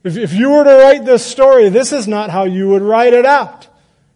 If, 0.03 0.15
if 0.17 0.33
you 0.33 0.49
were 0.49 0.63
to 0.63 0.77
write 0.77 1.03
this 1.03 1.25
story, 1.25 1.67
this 1.67 1.91
is 1.91 2.07
not 2.07 2.29
how 2.29 2.45
you 2.45 2.69
would 2.69 2.81
write 2.81 3.13
it 3.13 3.25
out. 3.25 3.67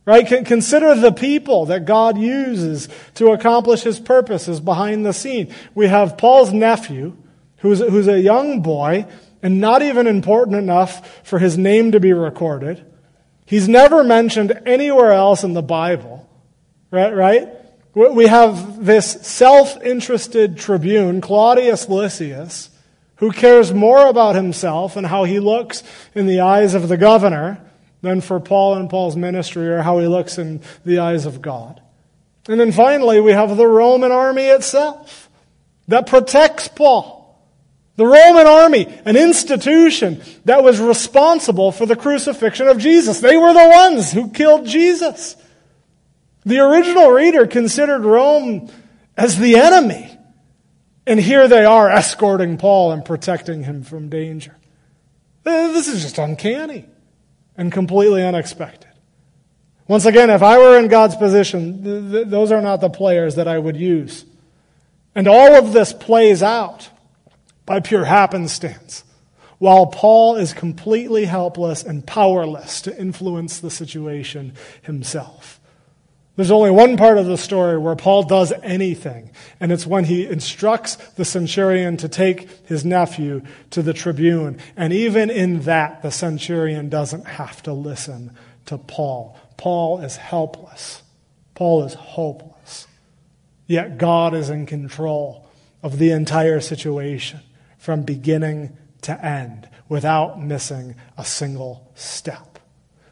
Right? 0.05 0.25
Consider 0.25 0.95
the 0.95 1.11
people 1.11 1.65
that 1.65 1.85
God 1.85 2.17
uses 2.17 2.87
to 3.15 3.31
accomplish 3.31 3.81
his 3.81 3.99
purposes 3.99 4.59
behind 4.59 5.05
the 5.05 5.13
scene. 5.13 5.53
We 5.75 5.87
have 5.87 6.17
Paul's 6.17 6.51
nephew, 6.51 7.15
who's, 7.57 7.79
who's 7.79 8.07
a 8.07 8.19
young 8.19 8.61
boy 8.61 9.05
and 9.43 9.59
not 9.59 9.81
even 9.83 10.07
important 10.07 10.57
enough 10.57 11.21
for 11.23 11.37
his 11.37 11.57
name 11.57 11.91
to 11.91 11.99
be 11.99 12.13
recorded. 12.13 12.83
He's 13.45 13.67
never 13.67 14.03
mentioned 14.03 14.61
anywhere 14.65 15.11
else 15.11 15.43
in 15.43 15.53
the 15.53 15.61
Bible. 15.61 16.27
Right? 16.89 17.13
Right? 17.13 17.49
We 17.93 18.27
have 18.27 18.85
this 18.85 19.11
self-interested 19.27 20.57
tribune, 20.57 21.19
Claudius 21.19 21.89
Lysias, 21.89 22.69
who 23.19 23.31
cares 23.31 23.73
more 23.73 24.07
about 24.07 24.35
himself 24.35 24.95
and 24.95 25.05
how 25.05 25.25
he 25.25 25.39
looks 25.39 25.83
in 26.15 26.25
the 26.25 26.39
eyes 26.39 26.73
of 26.73 26.87
the 26.87 26.97
governor 26.97 27.61
than 28.01 28.21
for 28.21 28.39
Paul 28.39 28.75
and 28.75 28.89
Paul's 28.89 29.15
ministry 29.15 29.67
or 29.67 29.81
how 29.81 29.99
he 29.99 30.07
looks 30.07 30.37
in 30.37 30.61
the 30.85 30.99
eyes 30.99 31.25
of 31.25 31.41
God. 31.41 31.81
And 32.47 32.59
then 32.59 32.71
finally, 32.71 33.19
we 33.19 33.33
have 33.33 33.55
the 33.57 33.67
Roman 33.67 34.11
army 34.11 34.45
itself 34.45 35.29
that 35.89 36.07
protects 36.07 36.67
Paul. 36.67 37.17
The 37.97 38.05
Roman 38.05 38.47
army, 38.47 38.87
an 39.03 39.17
institution 39.17 40.21
that 40.45 40.63
was 40.63 40.79
responsible 40.79 41.73
for 41.73 41.85
the 41.85 41.97
crucifixion 41.97 42.69
of 42.69 42.77
Jesus. 42.77 43.19
They 43.19 43.35
were 43.35 43.51
the 43.51 43.67
ones 43.67 44.13
who 44.13 44.29
killed 44.29 44.65
Jesus. 44.65 45.35
The 46.45 46.59
original 46.59 47.11
reader 47.11 47.45
considered 47.45 48.05
Rome 48.05 48.71
as 49.17 49.37
the 49.37 49.57
enemy. 49.57 50.08
And 51.09 51.19
here 51.19 51.47
they 51.47 51.65
are 51.65 51.89
escorting 51.89 52.57
Paul 52.57 52.91
and 52.91 53.03
protecting 53.03 53.63
him 53.63 53.81
from 53.81 54.09
danger. 54.09 54.55
This 55.43 55.87
is 55.87 56.03
just 56.03 56.19
uncanny 56.19 56.85
and 57.57 57.71
completely 57.71 58.23
unexpected. 58.23 58.91
Once 59.87 60.05
again, 60.05 60.29
if 60.29 60.43
I 60.43 60.59
were 60.59 60.77
in 60.77 60.87
God's 60.87 61.15
position, 61.15 61.83
th- 61.83 62.11
th- 62.11 62.27
those 62.27 62.51
are 62.51 62.61
not 62.61 62.79
the 62.79 62.91
players 62.91 63.37
that 63.37 63.47
I 63.47 63.57
would 63.57 63.75
use. 63.75 64.23
And 65.15 65.27
all 65.27 65.55
of 65.55 65.73
this 65.73 65.93
plays 65.93 66.43
out 66.43 66.91
by 67.65 67.79
pure 67.79 68.05
happenstance, 68.05 69.03
while 69.57 69.87
Paul 69.87 70.35
is 70.35 70.53
completely 70.53 71.25
helpless 71.25 71.81
and 71.81 72.05
powerless 72.05 72.81
to 72.83 72.95
influence 72.95 73.59
the 73.59 73.71
situation 73.71 74.53
himself. 74.83 75.58
There's 76.39 76.51
only 76.51 76.71
one 76.71 76.95
part 76.95 77.17
of 77.17 77.25
the 77.25 77.37
story 77.37 77.77
where 77.77 77.97
Paul 77.97 78.23
does 78.23 78.53
anything, 78.63 79.29
and 79.59 79.73
it's 79.73 79.85
when 79.85 80.05
he 80.05 80.25
instructs 80.25 80.95
the 80.95 81.25
centurion 81.25 81.97
to 81.97 82.07
take 82.07 82.65
his 82.65 82.85
nephew 82.85 83.41
to 83.71 83.81
the 83.81 83.91
tribune. 83.91 84.57
And 84.77 84.93
even 84.93 85.29
in 85.29 85.63
that, 85.63 86.01
the 86.01 86.11
centurion 86.11 86.87
doesn't 86.87 87.25
have 87.25 87.61
to 87.63 87.73
listen 87.73 88.37
to 88.67 88.77
Paul. 88.77 89.37
Paul 89.57 89.99
is 89.99 90.15
helpless. 90.15 91.03
Paul 91.55 91.83
is 91.83 91.95
hopeless. 91.95 92.87
Yet 93.67 93.97
God 93.97 94.33
is 94.33 94.49
in 94.49 94.65
control 94.65 95.45
of 95.83 95.97
the 95.97 96.11
entire 96.11 96.61
situation 96.61 97.41
from 97.77 98.03
beginning 98.03 98.77
to 99.01 99.25
end 99.25 99.67
without 99.89 100.41
missing 100.41 100.95
a 101.17 101.25
single 101.25 101.91
step. 101.95 102.59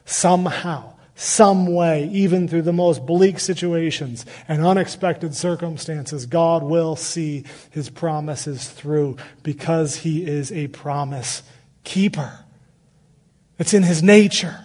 Somehow, 0.06 0.94
some 1.20 1.74
way, 1.74 2.08
even 2.12 2.46
through 2.46 2.62
the 2.62 2.72
most 2.72 3.04
bleak 3.04 3.40
situations 3.40 4.24
and 4.46 4.64
unexpected 4.64 5.34
circumstances, 5.34 6.26
God 6.26 6.62
will 6.62 6.94
see 6.94 7.44
his 7.70 7.90
promises 7.90 8.68
through 8.68 9.16
because 9.42 9.96
he 9.96 10.24
is 10.24 10.52
a 10.52 10.68
promise 10.68 11.42
keeper. 11.82 12.38
It's 13.58 13.74
in 13.74 13.82
his 13.82 14.00
nature. 14.00 14.64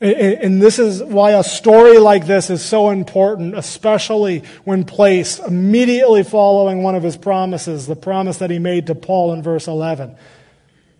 And 0.00 0.60
this 0.60 0.80
is 0.80 1.00
why 1.04 1.30
a 1.30 1.44
story 1.44 1.98
like 1.98 2.26
this 2.26 2.50
is 2.50 2.60
so 2.60 2.90
important, 2.90 3.56
especially 3.56 4.42
when 4.64 4.82
placed 4.82 5.38
immediately 5.38 6.24
following 6.24 6.82
one 6.82 6.96
of 6.96 7.04
his 7.04 7.16
promises, 7.16 7.86
the 7.86 7.94
promise 7.94 8.38
that 8.38 8.50
he 8.50 8.58
made 8.58 8.88
to 8.88 8.96
Paul 8.96 9.32
in 9.34 9.42
verse 9.44 9.68
11. 9.68 10.16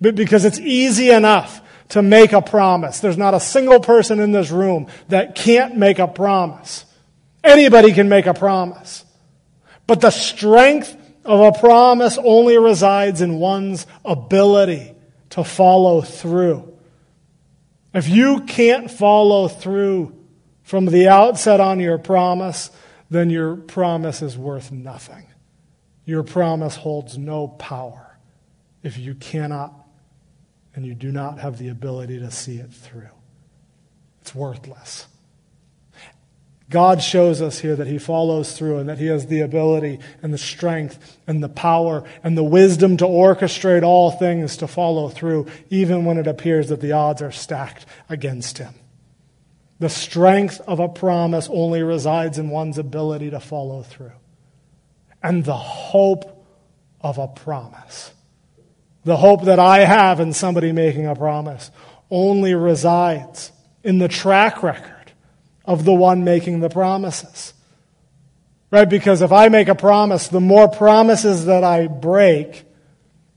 Because 0.01 0.45
it's 0.45 0.61
easy 0.61 1.11
enough 1.11 1.61
to 1.91 2.03
make 2.03 2.33
a 2.33 2.43
promise. 2.43 3.01
There's 3.01 3.19
not 3.19 3.35
a 3.35 3.41
single 3.41 3.81
person 3.81 4.21
in 4.21 4.33
this 4.33 4.51
room 4.51 4.89
that 5.09 5.35
can't 5.35 5.77
make 5.77 5.99
a 5.99 6.09
promise. 6.09 6.85
Anybody 7.45 7.93
can 7.93 8.09
make 8.09 8.27
a 8.27 8.35
promise. 8.35 9.05
But 9.87 10.01
the 10.01 10.11
strength 10.11 10.97
of 11.25 11.41
a 11.41 11.59
promise 11.59 12.19
only 12.19 12.59
resides 12.59 13.21
in 13.21 13.39
one's 13.39 13.87
ability 14.05 14.95
to 15.31 15.45
follow 15.45 16.01
through. 16.01 16.73
If 17.95 18.09
you 18.09 18.43
can't 18.43 18.91
follow 18.91 19.49
through 19.49 20.17
from 20.63 20.87
the 20.87 21.09
outset 21.09 21.61
on 21.61 21.81
your 21.81 21.99
promise, 21.99 22.71
then 23.11 23.31
your 23.31 23.57
promise 23.57 24.23
is 24.23 24.37
worth 24.37 24.73
nothing. 24.73 25.27
Your 26.05 26.23
promise 26.23 26.77
holds 26.77 27.17
no 27.17 27.49
power 27.49 28.19
if 28.83 28.99
you 28.99 29.15
cannot 29.15 29.86
and 30.77 30.87
you 30.87 30.95
do 30.95 31.11
not 31.11 31.41
have 31.41 31.59
the 31.59 31.71
ability 31.71 32.21
to 32.21 32.31
see 32.31 32.59
it 32.59 32.71
through. 32.71 33.09
It's 34.21 34.35
worthless. 34.35 35.07
God 36.69 37.01
shows 37.01 37.41
us 37.41 37.61
here 37.61 37.77
that 37.77 37.87
He 37.87 37.99
follows 37.99 38.57
through 38.57 38.79
and 38.79 38.89
that 38.89 38.99
He 38.99 39.07
has 39.07 39.27
the 39.27 39.41
ability 39.41 40.01
and 40.23 40.35
the 40.35 40.39
strength 40.39 41.19
and 41.27 41.43
the 41.43 41.49
power 41.49 42.05
and 42.23 42.37
the 42.37 42.45
wisdom 42.45 42.97
to 42.99 43.05
orchestrate 43.05 43.83
all 43.83 44.11
things 44.11 44.57
to 44.59 44.67
follow 44.67 45.09
through, 45.09 45.47
even 45.71 46.05
when 46.05 46.19
it 46.19 46.27
appears 46.27 46.69
that 46.69 46.81
the 46.81 46.93
odds 46.93 47.23
are 47.23 47.33
stacked 47.33 47.87
against 48.09 48.59
Him. 48.59 48.75
The 49.79 49.89
strength 49.89 50.61
of 50.67 50.81
a 50.81 50.89
promise 50.89 51.49
only 51.51 51.83
resides 51.83 52.39
in 52.39 52.51
one's 52.51 52.79
ability 52.79 53.31
to 53.31 53.41
follow 53.41 53.83
through. 53.83 54.13
And 55.23 55.45
the 55.45 55.57
hope 55.57 56.45
of 57.01 57.19
a 57.19 57.29
promise, 57.29 58.13
the 59.07 59.17
hope 59.17 59.45
that 59.45 59.61
I 59.61 59.85
have 59.85 60.19
in 60.19 60.33
somebody 60.33 60.73
making 60.73 61.07
a 61.07 61.15
promise, 61.15 61.71
only 62.11 62.57
resides 62.57 63.53
in 63.85 63.99
the 63.99 64.09
track 64.09 64.65
record 64.65 65.13
of 65.65 65.85
the 65.85 65.95
one 65.95 66.25
making 66.25 66.59
the 66.59 66.69
promises. 66.69 67.55
Right? 68.73 68.91
Because 68.91 69.23
if 69.23 69.31
I 69.31 69.49
make 69.49 69.69
a 69.69 69.77
promise, 69.77 70.27
the 70.27 70.41
more 70.41 70.69
promises 70.69 71.45
that 71.45 71.63
I 71.63 71.87
break, 71.87 72.65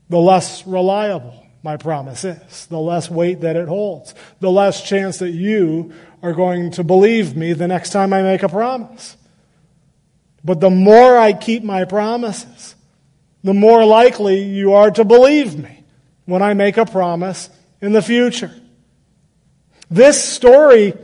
the 0.08 0.18
less 0.18 0.66
reliable 0.66 1.46
my 1.62 1.76
promise 1.76 2.24
is, 2.24 2.66
the 2.66 2.80
less 2.80 3.08
weight 3.08 3.42
that 3.42 3.54
it 3.54 3.68
holds, 3.68 4.12
the 4.40 4.50
less 4.50 4.82
chance 4.82 5.18
that 5.18 5.30
you 5.30 5.92
are 6.20 6.32
going 6.32 6.72
to 6.72 6.82
believe 6.82 7.36
me 7.36 7.52
the 7.52 7.68
next 7.68 7.90
time 7.90 8.12
I 8.12 8.22
make 8.22 8.42
a 8.42 8.48
promise. 8.48 9.16
But 10.42 10.58
the 10.58 10.70
more 10.70 11.16
I 11.16 11.32
keep 11.32 11.62
my 11.62 11.84
promises, 11.84 12.74
the 13.42 13.54
more 13.54 13.84
likely 13.84 14.42
you 14.42 14.74
are 14.74 14.90
to 14.90 15.04
believe 15.04 15.58
me 15.58 15.84
when 16.24 16.42
I 16.42 16.54
make 16.54 16.76
a 16.76 16.86
promise 16.86 17.50
in 17.80 17.92
the 17.92 18.02
future. 18.02 18.54
This 19.90 20.22
story 20.22 20.94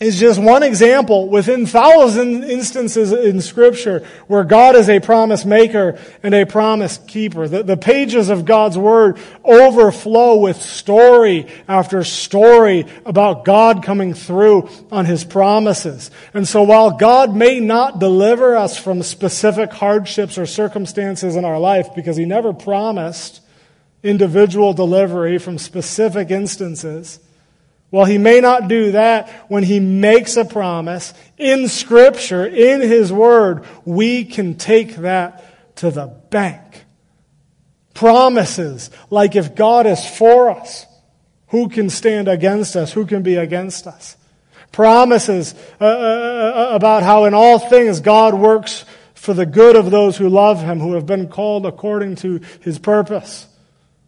is 0.00 0.18
just 0.18 0.40
one 0.40 0.62
example 0.62 1.28
within 1.28 1.66
thousand 1.66 2.44
instances 2.44 3.12
in 3.12 3.40
Scripture 3.40 4.06
where 4.26 4.42
God 4.42 4.74
is 4.74 4.90
a 4.90 4.98
promise 4.98 5.44
maker 5.44 5.98
and 6.22 6.34
a 6.34 6.44
promise 6.44 6.98
keeper. 7.06 7.46
The, 7.46 7.62
the, 7.62 7.76
pages 7.76 8.28
of 8.28 8.44
God's 8.44 8.76
Word 8.76 9.18
overflow 9.44 10.36
with 10.36 10.60
story 10.60 11.46
after 11.68 12.02
story 12.02 12.86
about 13.06 13.44
God 13.44 13.82
coming 13.82 14.14
through 14.14 14.68
on 14.90 15.04
His 15.04 15.22
promises. 15.22 16.10
And 16.32 16.46
so 16.48 16.62
while 16.62 16.90
God 16.92 17.34
may 17.34 17.60
not 17.60 18.00
deliver 18.00 18.56
us 18.56 18.76
from 18.76 19.02
specific 19.02 19.72
hardships 19.72 20.38
or 20.38 20.46
circumstances 20.46 21.36
in 21.36 21.44
our 21.44 21.58
life 21.58 21.94
because 21.94 22.16
He 22.16 22.24
never 22.24 22.52
promised 22.52 23.40
individual 24.02 24.74
delivery 24.74 25.38
from 25.38 25.56
specific 25.58 26.30
instances, 26.30 27.18
well, 27.94 28.06
he 28.06 28.18
may 28.18 28.40
not 28.40 28.66
do 28.66 28.90
that 28.90 29.28
when 29.46 29.62
he 29.62 29.78
makes 29.78 30.36
a 30.36 30.44
promise 30.44 31.14
in 31.38 31.68
Scripture, 31.68 32.44
in 32.44 32.80
his 32.80 33.12
Word. 33.12 33.64
We 33.84 34.24
can 34.24 34.56
take 34.56 34.96
that 34.96 35.76
to 35.76 35.92
the 35.92 36.08
bank. 36.08 36.86
Promises, 37.94 38.90
like 39.10 39.36
if 39.36 39.54
God 39.54 39.86
is 39.86 40.04
for 40.04 40.50
us, 40.50 40.86
who 41.50 41.68
can 41.68 41.88
stand 41.88 42.26
against 42.26 42.74
us? 42.74 42.92
Who 42.92 43.06
can 43.06 43.22
be 43.22 43.36
against 43.36 43.86
us? 43.86 44.16
Promises 44.72 45.54
uh, 45.80 45.84
uh, 45.84 45.88
uh 45.88 46.74
about 46.74 47.04
how 47.04 47.26
in 47.26 47.32
all 47.32 47.60
things 47.60 48.00
God 48.00 48.34
works 48.34 48.84
for 49.14 49.34
the 49.34 49.46
good 49.46 49.76
of 49.76 49.92
those 49.92 50.16
who 50.16 50.28
love 50.28 50.60
him, 50.60 50.80
who 50.80 50.94
have 50.94 51.06
been 51.06 51.28
called 51.28 51.64
according 51.64 52.16
to 52.16 52.40
his 52.60 52.80
purpose. 52.80 53.46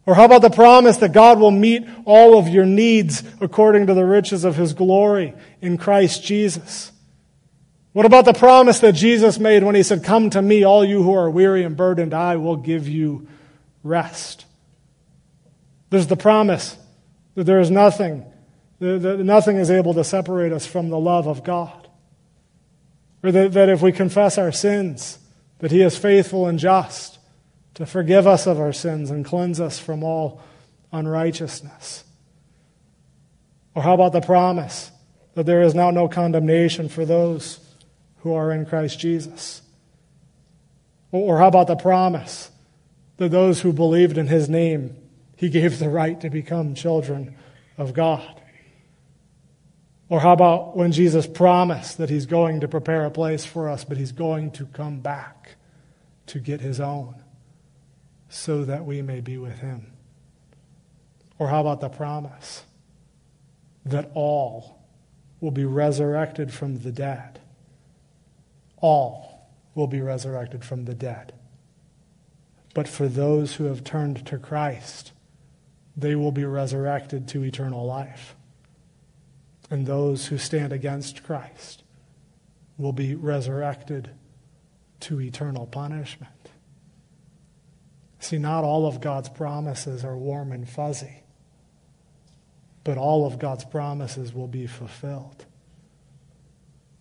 Or 0.07 0.15
how 0.15 0.23
about 0.23 0.41
the 0.41 0.49
promise 0.49 0.97
that 0.97 1.11
God 1.11 1.37
will 1.37 1.51
meet 1.51 1.85
all 2.05 2.39
of 2.39 2.47
your 2.47 2.65
needs 2.65 3.23
according 3.41 3.87
to 3.87 3.93
the 3.93 4.05
riches 4.05 4.45
of 4.45 4.55
his 4.55 4.73
glory 4.73 5.33
in 5.61 5.77
Christ 5.77 6.23
Jesus? 6.23 6.93
What 7.91 8.05
about 8.05 8.23
the 8.23 8.33
promise 8.33 8.79
that 8.79 8.93
Jesus 8.93 9.37
made 9.37 9.63
when 9.63 9.75
he 9.75 9.83
said, 9.83 10.05
Come 10.05 10.29
to 10.29 10.41
me, 10.41 10.63
all 10.63 10.85
you 10.85 11.03
who 11.03 11.13
are 11.13 11.29
weary 11.29 11.65
and 11.65 11.75
burdened, 11.75 12.13
I 12.13 12.37
will 12.37 12.55
give 12.55 12.87
you 12.87 13.27
rest? 13.83 14.45
There's 15.89 16.07
the 16.07 16.15
promise 16.15 16.77
that 17.35 17.43
there 17.43 17.59
is 17.59 17.69
nothing, 17.69 18.23
that 18.79 19.19
nothing 19.19 19.57
is 19.57 19.69
able 19.69 19.93
to 19.95 20.05
separate 20.05 20.53
us 20.53 20.65
from 20.65 20.89
the 20.89 20.99
love 20.99 21.27
of 21.27 21.43
God. 21.43 21.89
Or 23.23 23.33
that, 23.33 23.51
that 23.51 23.67
if 23.67 23.81
we 23.81 23.91
confess 23.91 24.37
our 24.37 24.53
sins, 24.53 25.19
that 25.59 25.71
he 25.71 25.81
is 25.81 25.97
faithful 25.97 26.47
and 26.47 26.57
just 26.57 27.16
to 27.77 27.85
forgive 27.85 28.25
us 28.25 28.47
of 28.47 28.59
our 28.59 28.73
sins 28.73 29.11
and 29.11 29.23
cleanse 29.23 29.61
us 29.61 29.77
from 29.77 30.03
all 30.03 30.41
unrighteousness. 30.91 32.03
Or 33.75 33.83
how 33.83 33.93
about 33.93 34.13
the 34.13 34.21
promise 34.21 34.89
that 35.35 35.45
there 35.45 35.61
is 35.61 35.75
now 35.75 35.91
no 35.91 36.07
condemnation 36.07 36.89
for 36.89 37.05
those 37.05 37.59
who 38.21 38.33
are 38.33 38.51
in 38.51 38.65
Christ 38.65 38.97
Jesus? 38.97 39.61
Or 41.11 41.37
how 41.37 41.49
about 41.49 41.67
the 41.67 41.75
promise 41.75 42.49
that 43.17 43.29
those 43.29 43.61
who 43.61 43.71
believed 43.71 44.17
in 44.17 44.25
his 44.25 44.49
name, 44.49 44.95
he 45.35 45.47
gave 45.47 45.77
the 45.77 45.89
right 45.89 46.19
to 46.21 46.31
become 46.31 46.73
children 46.73 47.35
of 47.77 47.93
God? 47.93 48.41
Or 50.09 50.19
how 50.19 50.33
about 50.33 50.75
when 50.75 50.91
Jesus 50.91 51.27
promised 51.27 51.99
that 51.99 52.09
he's 52.09 52.25
going 52.25 52.61
to 52.61 52.67
prepare 52.67 53.05
a 53.05 53.11
place 53.11 53.45
for 53.45 53.69
us, 53.69 53.83
but 53.83 53.97
he's 53.97 54.13
going 54.13 54.49
to 54.53 54.65
come 54.65 54.99
back 54.99 55.57
to 56.25 56.39
get 56.39 56.59
his 56.59 56.79
own? 56.79 57.21
So 58.29 58.63
that 58.65 58.85
we 58.85 59.01
may 59.01 59.21
be 59.21 59.37
with 59.37 59.59
him? 59.59 59.93
Or 61.39 61.49
how 61.49 61.61
about 61.61 61.81
the 61.81 61.89
promise 61.89 62.63
that 63.85 64.11
all 64.13 64.79
will 65.39 65.51
be 65.51 65.65
resurrected 65.65 66.53
from 66.53 66.79
the 66.79 66.91
dead? 66.91 67.39
All 68.77 69.47
will 69.75 69.87
be 69.87 70.01
resurrected 70.01 70.65
from 70.65 70.85
the 70.85 70.95
dead. 70.95 71.33
But 72.73 72.87
for 72.87 73.07
those 73.07 73.55
who 73.55 73.65
have 73.65 73.83
turned 73.83 74.25
to 74.27 74.37
Christ, 74.37 75.11
they 75.95 76.15
will 76.15 76.31
be 76.31 76.45
resurrected 76.45 77.27
to 77.29 77.43
eternal 77.43 77.85
life. 77.85 78.35
And 79.69 79.85
those 79.85 80.27
who 80.27 80.37
stand 80.37 80.71
against 80.71 81.23
Christ 81.23 81.83
will 82.77 82.93
be 82.93 83.15
resurrected 83.15 84.11
to 85.01 85.19
eternal 85.19 85.65
punishment. 85.65 86.31
See, 88.19 88.37
not 88.37 88.63
all 88.63 88.87
of 88.87 88.99
God's 88.99 89.29
promises 89.29 90.03
are 90.03 90.17
warm 90.17 90.51
and 90.51 90.67
fuzzy, 90.67 91.23
but 92.83 92.97
all 92.97 93.25
of 93.25 93.39
God's 93.39 93.65
promises 93.65 94.33
will 94.33 94.47
be 94.47 94.67
fulfilled. 94.67 95.45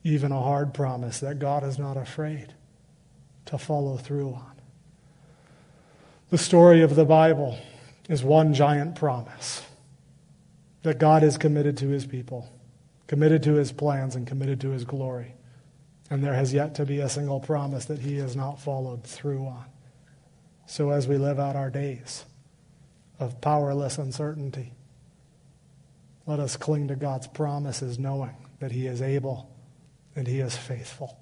even 0.06 0.30
a 0.30 0.40
hard 0.40 0.72
promise 0.72 1.18
that 1.18 1.40
God 1.40 1.64
is 1.64 1.80
not 1.80 1.96
afraid 1.96 2.54
to 3.46 3.58
follow 3.58 3.96
through 3.96 4.34
on. 4.34 4.52
The 6.30 6.38
story 6.38 6.82
of 6.82 6.94
the 6.94 7.04
Bible 7.04 7.58
is 8.08 8.22
one 8.22 8.54
giant 8.54 8.94
promise 8.94 9.62
that 10.84 10.98
God 10.98 11.24
is 11.24 11.36
committed 11.36 11.76
to 11.78 11.88
his 11.88 12.06
people, 12.06 12.48
committed 13.08 13.42
to 13.42 13.54
his 13.54 13.72
plans, 13.72 14.14
and 14.14 14.28
committed 14.28 14.60
to 14.60 14.70
his 14.70 14.84
glory. 14.84 15.34
And 16.08 16.22
there 16.22 16.34
has 16.34 16.54
yet 16.54 16.76
to 16.76 16.86
be 16.86 17.00
a 17.00 17.08
single 17.08 17.40
promise 17.40 17.86
that 17.86 17.98
he 17.98 18.18
has 18.18 18.36
not 18.36 18.60
followed 18.60 19.02
through 19.02 19.44
on. 19.44 19.64
So 20.66 20.90
as 20.90 21.06
we 21.06 21.16
live 21.16 21.38
out 21.38 21.56
our 21.56 21.70
days 21.70 22.24
of 23.18 23.40
powerless 23.40 23.98
uncertainty, 23.98 24.72
let 26.26 26.40
us 26.40 26.56
cling 26.56 26.88
to 26.88 26.96
God's 26.96 27.28
promises, 27.28 27.98
knowing 27.98 28.34
that 28.58 28.72
he 28.72 28.86
is 28.86 29.00
able 29.00 29.48
and 30.16 30.26
he 30.26 30.40
is 30.40 30.56
faithful. 30.56 31.16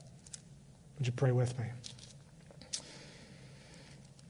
Would 0.99 1.07
you 1.07 1.12
pray 1.12 1.32
with 1.32 1.59
me? 1.59 1.66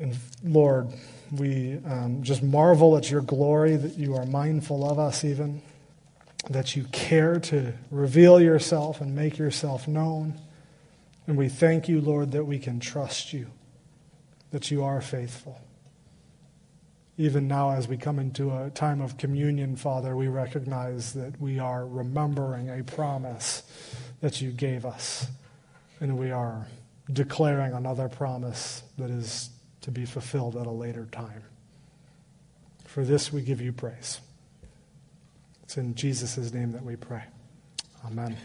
And 0.01 0.17
Lord, 0.43 0.89
we 1.31 1.79
um, 1.87 2.23
just 2.23 2.43
marvel 2.43 2.97
at 2.97 3.11
your 3.11 3.21
glory, 3.21 3.77
that 3.77 3.97
you 3.97 4.17
are 4.17 4.27
mindful 4.27 4.89
of 4.89 4.99
us, 4.99 5.25
even, 5.25 5.63
that 6.51 6.75
you 6.75 6.85
care 6.85 7.39
to 7.41 7.73
reveal 7.91 8.41
yourself 8.41 9.01
and 9.01 9.15
make 9.15 9.39
yourself 9.39 9.87
known. 9.87 10.35
And 11.27 11.37
we 11.37 11.49
thank 11.49 11.89
you, 11.89 12.01
Lord, 12.01 12.33
that 12.33 12.45
we 12.45 12.59
can 12.59 12.81
trust 12.81 13.33
you, 13.33 13.47
that 14.55 14.71
you 14.71 14.85
are 14.85 15.01
faithful. 15.01 15.61
Even 17.19 17.49
now, 17.49 17.73
as 17.73 17.89
we 17.89 17.97
come 17.97 18.21
into 18.21 18.57
a 18.57 18.71
time 18.71 19.01
of 19.01 19.19
communion, 19.19 19.75
Father, 19.75 20.15
we 20.15 20.29
recognize 20.29 21.13
that 21.15 21.41
we 21.41 21.59
are 21.59 21.85
remembering 21.85 22.71
a 22.71 22.85
promise 22.85 23.65
that 24.21 24.41
you 24.41 24.53
gave 24.53 24.87
us. 24.87 25.27
And 25.99 26.17
we 26.17 26.31
are 26.31 26.69
declaring 27.13 27.73
another 27.73 28.09
promise 28.09 28.85
that 28.97 29.11
is 29.11 29.51
to 29.81 29.91
be 29.91 30.05
fulfilled 30.05 30.55
at 30.55 30.69
a 30.69 30.71
later 30.71 31.09
time. 31.11 31.43
For 32.85 33.03
this 33.03 33.33
we 33.33 33.43
give 33.43 33.61
you 33.61 33.73
praise. 33.73 34.21
It's 35.65 35.77
in 35.77 35.97
Jesus' 35.97 36.53
name 36.53 36.71
that 36.71 36.85
we 36.85 36.95
pray. 36.95 37.25
Amen. 38.07 38.37